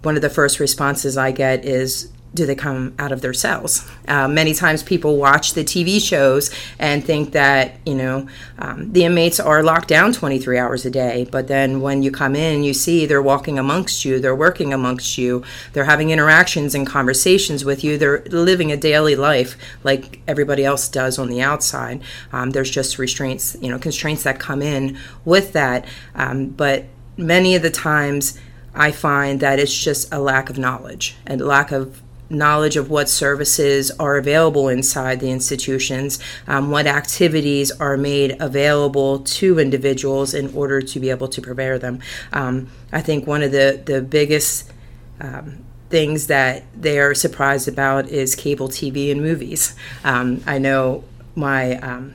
one 0.03 0.15
of 0.15 0.23
the 0.23 0.31
first 0.31 0.61
responses 0.61 1.17
I 1.17 1.33
get 1.33 1.65
is, 1.65 2.13
do 2.35 2.45
they 2.45 2.55
come 2.55 2.95
out 2.99 3.13
of 3.13 3.21
their 3.21 3.33
cells? 3.33 3.89
Uh, 4.07 4.29
many 4.29 4.53
times 4.53 4.83
people 4.83 5.17
watch 5.17 5.55
the 5.55 5.65
TV 5.65 6.01
shows 6.01 6.51
and 6.79 7.05
think 7.05 7.33
that, 7.33 7.77
you 7.87 7.95
know, 7.95 8.29
um, 8.59 8.93
the 8.93 9.05
inmates 9.05 9.41
are 9.41 9.63
locked 9.63 9.89
down 9.89 10.13
23 10.13 10.59
hours 10.59 10.85
a 10.85 10.91
day. 10.91 11.27
But 11.31 11.49
then 11.49 11.81
when 11.81 12.03
you 12.03 12.11
come 12.11 12.37
in, 12.37 12.63
you 12.63 12.75
see 12.75 13.07
they're 13.07 13.23
walking 13.23 13.59
amongst 13.59 14.05
you, 14.05 14.21
they're 14.21 14.37
working 14.37 14.73
amongst 14.73 15.17
you, 15.17 15.43
they're 15.73 15.85
having 15.85 16.11
interactions 16.11 16.75
and 16.75 16.87
conversations 16.87 17.65
with 17.65 17.83
you, 17.83 17.97
they're 17.97 18.23
living 18.27 18.71
a 18.71 18.77
daily 18.77 19.17
life 19.17 19.57
like 19.83 20.21
everybody 20.29 20.65
else 20.65 20.89
does 20.89 21.19
on 21.19 21.29
the 21.29 21.41
outside. 21.41 22.03
Um, 22.33 22.51
there's 22.51 22.71
just 22.71 22.99
restraints, 22.99 23.57
you 23.61 23.71
know, 23.71 23.79
constraints 23.79 24.23
that 24.25 24.39
come 24.39 24.63
in 24.63 24.99
with 25.25 25.53
that. 25.55 25.87
Um, 26.15 26.49
but 26.49 26.85
many 27.17 27.55
of 27.55 27.63
the 27.63 27.71
times, 27.71 28.39
I 28.79 28.93
find 28.93 29.41
that 29.41 29.59
it's 29.59 29.77
just 29.77 30.13
a 30.13 30.21
lack 30.21 30.51
of 30.51 30.59
knowledge 30.59 31.17
and 31.27 31.41
lack 31.41 31.73
of 31.73 32.03
knowledge 32.29 32.77
of 32.77 32.91
what 32.91 33.09
services 33.09 33.91
are 33.93 34.17
available 34.17 34.69
inside 34.69 35.21
the 35.21 35.31
institutions, 35.31 36.19
um, 36.47 36.71
what 36.71 36.87
activities 36.87 37.71
are 37.73 37.97
made 37.97 38.37
available 38.41 39.21
to 39.21 39.59
individuals 39.59 40.35
in 40.35 40.55
order 40.55 40.81
to 40.81 41.01
be 41.01 41.11
able 41.11 41.29
to 41.29 41.41
prepare 41.41 41.79
them. 41.79 42.01
Um, 42.33 42.69
I 42.93 43.01
think 43.01 43.27
one 43.27 43.43
of 43.43 43.53
the, 43.53 43.81
the 43.85 44.03
biggest 44.03 44.73
um, 45.21 45.65
things 45.89 46.27
that 46.27 46.65
they 46.75 46.99
are 46.99 47.15
surprised 47.15 47.69
about 47.69 48.09
is 48.09 48.35
cable 48.35 48.69
TV 48.69 49.11
and 49.11 49.23
movies. 49.23 49.75
Um, 50.05 50.43
I 50.47 50.59
know 50.59 51.05
my 51.35 51.77
um, 51.79 52.15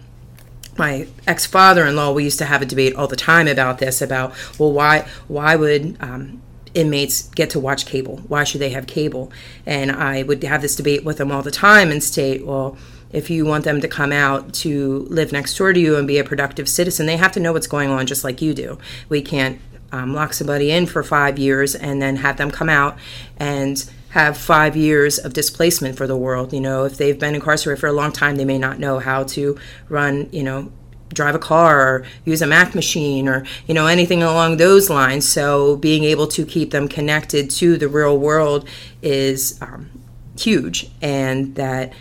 my 0.77 1.07
ex 1.27 1.45
father 1.45 1.85
in 1.85 1.95
law, 1.95 2.11
we 2.11 2.23
used 2.23 2.39
to 2.39 2.45
have 2.45 2.61
a 2.61 2.65
debate 2.65 2.95
all 2.95 3.07
the 3.07 3.15
time 3.15 3.47
about 3.47 3.79
this 3.79 4.01
about, 4.01 4.33
well, 4.57 4.71
why, 4.71 5.07
why 5.27 5.55
would 5.55 5.97
um, 5.99 6.41
inmates 6.73 7.29
get 7.29 7.49
to 7.51 7.59
watch 7.59 7.85
cable? 7.85 8.17
Why 8.27 8.43
should 8.43 8.61
they 8.61 8.69
have 8.69 8.87
cable? 8.87 9.31
And 9.65 9.91
I 9.91 10.23
would 10.23 10.43
have 10.43 10.61
this 10.61 10.75
debate 10.75 11.03
with 11.03 11.17
them 11.17 11.31
all 11.31 11.41
the 11.41 11.51
time 11.51 11.91
and 11.91 12.03
state, 12.03 12.45
well, 12.45 12.77
if 13.11 13.29
you 13.29 13.45
want 13.45 13.65
them 13.65 13.81
to 13.81 13.87
come 13.87 14.11
out 14.11 14.53
to 14.53 15.05
live 15.09 15.31
next 15.31 15.57
door 15.57 15.73
to 15.73 15.79
you 15.79 15.97
and 15.97 16.07
be 16.07 16.17
a 16.17 16.23
productive 16.23 16.69
citizen, 16.69 17.05
they 17.05 17.17
have 17.17 17.33
to 17.33 17.39
know 17.39 17.53
what's 17.53 17.67
going 17.67 17.89
on 17.89 18.05
just 18.07 18.23
like 18.23 18.41
you 18.41 18.53
do. 18.53 18.77
We 19.09 19.21
can't 19.21 19.59
um, 19.91 20.13
lock 20.13 20.33
somebody 20.33 20.71
in 20.71 20.85
for 20.85 21.03
five 21.03 21.37
years 21.37 21.75
and 21.75 22.01
then 22.01 22.17
have 22.17 22.37
them 22.37 22.51
come 22.51 22.69
out 22.69 22.97
and 23.37 23.89
have 24.09 24.37
five 24.37 24.75
years 24.75 25.17
of 25.17 25.33
displacement 25.33 25.97
for 25.97 26.07
the 26.07 26.17
world. 26.17 26.53
You 26.53 26.61
know, 26.61 26.85
if 26.85 26.97
they've 26.97 27.17
been 27.17 27.35
incarcerated 27.35 27.79
for 27.79 27.87
a 27.87 27.93
long 27.93 28.11
time, 28.11 28.35
they 28.35 28.45
may 28.45 28.57
not 28.57 28.79
know 28.79 28.99
how 28.99 29.23
to 29.23 29.57
run, 29.89 30.29
you 30.31 30.43
know, 30.43 30.71
drive 31.13 31.35
a 31.35 31.39
car 31.39 31.79
or 31.79 32.05
use 32.25 32.41
a 32.41 32.47
Mac 32.47 32.75
machine 32.75 33.27
or 33.27 33.45
you 33.67 33.73
know 33.73 33.87
anything 33.87 34.23
along 34.23 34.57
those 34.57 34.89
lines. 34.89 35.27
So 35.27 35.77
being 35.77 36.03
able 36.03 36.27
to 36.27 36.45
keep 36.45 36.71
them 36.71 36.87
connected 36.87 37.49
to 37.51 37.77
the 37.77 37.87
real 37.87 38.17
world 38.17 38.67
is 39.01 39.59
um, 39.61 39.89
huge, 40.37 40.89
and 41.01 41.55
that. 41.55 41.93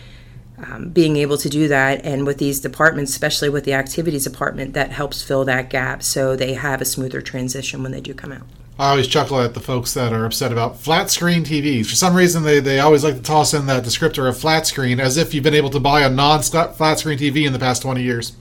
Um, 0.63 0.89
being 0.89 1.17
able 1.17 1.39
to 1.39 1.49
do 1.49 1.67
that 1.69 2.05
and 2.05 2.23
with 2.27 2.37
these 2.37 2.59
departments 2.59 3.09
especially 3.09 3.49
with 3.49 3.63
the 3.63 3.73
activities 3.73 4.25
department 4.25 4.75
that 4.75 4.91
helps 4.91 5.23
fill 5.23 5.43
that 5.45 5.71
gap 5.71 6.03
so 6.03 6.35
they 6.35 6.53
have 6.53 6.81
a 6.81 6.85
smoother 6.85 7.19
transition 7.19 7.81
when 7.81 7.91
they 7.91 7.99
do 7.99 8.13
come 8.13 8.31
out 8.31 8.45
I 8.81 8.89
always 8.89 9.07
chuckle 9.07 9.39
at 9.39 9.53
the 9.53 9.59
folks 9.59 9.93
that 9.93 10.11
are 10.11 10.25
upset 10.25 10.51
about 10.51 10.79
flat 10.79 11.11
screen 11.11 11.43
TVs. 11.43 11.85
For 11.85 11.95
some 11.95 12.15
reason, 12.15 12.41
they, 12.41 12.59
they 12.59 12.79
always 12.79 13.03
like 13.03 13.13
to 13.13 13.21
toss 13.21 13.53
in 13.53 13.67
that 13.67 13.83
descriptor 13.83 14.27
of 14.27 14.39
flat 14.39 14.65
screen 14.65 14.99
as 14.99 15.17
if 15.17 15.35
you've 15.35 15.43
been 15.43 15.53
able 15.53 15.69
to 15.69 15.79
buy 15.79 16.01
a 16.01 16.09
non 16.09 16.41
flat 16.41 16.97
screen 16.97 17.19
TV 17.19 17.45
in 17.45 17.53
the 17.53 17.59
past 17.59 17.83
20 17.83 18.01
years. 18.01 18.35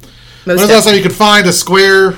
Most 0.46 0.68
last 0.68 0.84
time 0.86 0.96
you 0.96 1.02
could 1.02 1.14
find 1.14 1.46
a 1.46 1.52
square 1.52 2.12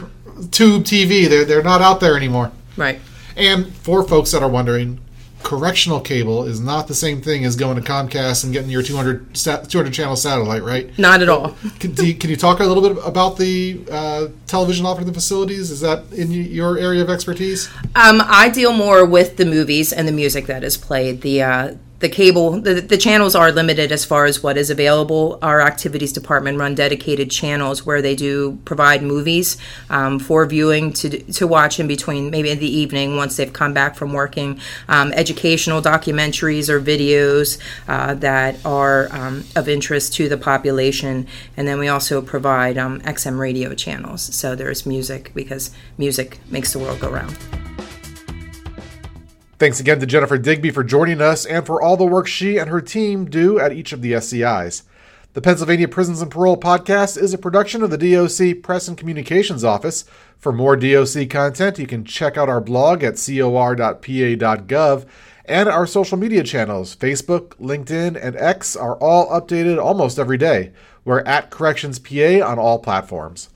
tube 0.51 0.85
TV? 0.85 1.29
They're, 1.29 1.45
they're 1.45 1.63
not 1.63 1.81
out 1.81 2.01
there 2.01 2.17
anymore. 2.17 2.53
Right. 2.77 3.01
And 3.37 3.75
for 3.75 4.07
folks 4.07 4.33
that 4.33 4.43
are 4.43 4.49
wondering, 4.49 5.01
correctional 5.43 6.01
cable 6.01 6.45
is 6.45 6.61
not 6.61 6.89
the 6.89 6.95
same 6.95 7.21
thing 7.21 7.45
as 7.45 7.57
going 7.57 7.77
to 7.77 7.83
Comcast 7.83 8.45
and 8.45 8.53
getting 8.53 8.71
your 8.71 8.83
200, 8.83 9.35
200 9.35 9.91
channel 9.93 10.17
satellite, 10.17 10.63
right? 10.63 10.97
Not 10.99 11.23
at 11.23 11.29
all. 11.29 11.57
can, 11.81 11.95
you, 11.97 12.15
can 12.15 12.31
you 12.31 12.37
talk 12.37 12.61
a 12.61 12.65
little 12.65 12.83
bit 12.95 13.05
about 13.05 13.37
the 13.37 13.85
uh, 13.91 14.29
television 14.47 14.87
offered 14.87 15.07
the 15.07 15.13
facilities? 15.13 15.71
Is 15.71 15.81
that 15.81 16.11
in 16.13 16.31
your 16.31 16.79
area 16.79 17.03
of 17.03 17.11
expertise? 17.11 17.69
Um, 17.97 18.23
I 18.25 18.51
deal 18.51 18.73
more 18.73 19.05
with 19.05 19.37
the 19.37 19.45
movies 19.45 19.93
and 19.93 20.07
the 20.07 20.13
music 20.13 20.47
that 20.47 20.63
is 20.63 20.77
played. 20.77 21.23
The 21.23 21.43
uh, 21.43 21.75
the 22.03 22.09
cable 22.09 22.61
the, 22.61 22.75
the 22.75 22.99
channels 22.99 23.37
are 23.37 23.53
limited 23.53 23.93
as 23.93 24.05
far 24.05 24.27
as 24.27 24.43
what 24.43 24.59
is 24.59 24.71
available. 24.71 25.39
Our 25.41 25.61
activities 25.61 26.13
department 26.13 26.59
run 26.59 26.75
dedicated 26.75 27.31
channels 27.31 27.87
where 27.87 28.03
they 28.03 28.17
do 28.17 28.59
provide 28.65 29.05
movies 29.05 29.57
um, 29.89 30.19
for 30.19 30.45
viewing 30.45 30.93
to, 30.95 31.09
to 31.33 31.47
watch 31.47 31.79
in 31.79 31.87
between 31.87 32.29
maybe 32.31 32.51
in 32.51 32.59
the 32.59 32.67
evening 32.67 33.17
once 33.17 33.37
they've 33.37 33.53
come 33.53 33.73
back 33.73 33.95
from 33.95 34.13
working. 34.13 34.61
Um, 34.89 35.13
educational 35.13 35.81
documentaries 35.81 36.69
or 36.69 36.81
videos 36.81 37.59
uh, 37.87 38.15
that 38.15 38.57
are 38.67 39.09
um, 39.13 39.45
of 39.55 39.69
interest 39.69 40.13
to 40.15 40.29
the 40.29 40.37
population. 40.37 41.29
And 41.57 41.69
then 41.69 41.79
we 41.79 41.87
also 41.87 42.21
provide 42.21 42.77
um, 42.79 43.01
xm 43.03 43.39
radio 43.39 43.75
channels. 43.75 44.23
So 44.23 44.57
there's 44.57 44.85
music 44.85 45.31
because 45.35 45.71
music 45.99 46.41
makes 46.51 46.73
the 46.73 46.81
world 46.81 46.99
go 46.99 47.11
round 47.11 47.39
Thanks 49.63 49.79
again 49.79 50.01
to 50.01 50.07
Jennifer 50.07 50.39
Digby 50.39 50.73
for 50.73 50.83
joining 50.83 51.21
us 51.21 51.47
and 51.47 51.65
for 51.65 51.81
all 51.81 51.97
the 51.97 52.05
work 52.05 52.27
she 52.27 52.59
and 52.59 52.69
her 52.69 52.81
team 52.81 53.27
do 53.27 53.61
at 53.61 53.73
each 53.73 53.93
of 53.93 54.03
the 54.03 54.15
SCIs. 54.15 54.83
The 55.35 55.41
Pennsylvania 55.41 55.87
Prisons 55.87 56.21
and 56.21 56.33
Parole 56.33 56.57
podcast 56.57 57.17
is 57.17 57.33
a 57.33 57.39
production 57.39 57.85
of 57.85 57.91
the 57.91 57.97
DOC 57.97 58.61
Press 58.61 58.89
and 58.89 58.99
Communications 58.99 59.63
Office. 59.63 60.05
For 60.37 60.51
more 60.51 60.75
DOC 60.75 61.31
content, 61.31 61.79
you 61.79 61.87
can 61.87 62.05
check 62.05 62.37
out 62.37 62.49
our 62.49 62.61
blog 62.61 63.05
at 63.05 63.25
cor.pa.gov 63.25 65.07
and 65.45 65.69
our 65.69 65.87
social 65.87 66.19
media 66.19 66.43
channels, 66.43 66.97
Facebook, 66.97 67.51
LinkedIn, 67.61 68.21
and 68.21 68.35
X, 68.35 68.75
are 68.75 68.97
all 68.97 69.29
updated 69.29 69.81
almost 69.81 70.19
every 70.19 70.39
day. 70.39 70.73
We're 71.05 71.21
at 71.21 71.51
Corrections 71.51 72.01
PA 72.01 72.45
on 72.45 72.59
all 72.59 72.81
platforms. 72.81 73.49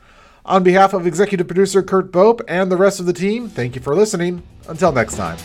On 0.44 0.62
behalf 0.62 0.92
of 0.92 1.04
executive 1.04 1.48
producer 1.48 1.82
Kurt 1.82 2.12
Bope 2.12 2.42
and 2.46 2.70
the 2.70 2.76
rest 2.76 3.00
of 3.00 3.06
the 3.06 3.12
team, 3.12 3.48
thank 3.48 3.74
you 3.74 3.82
for 3.82 3.96
listening. 3.96 4.44
Until 4.68 4.92
next 4.92 5.16
time. 5.16 5.38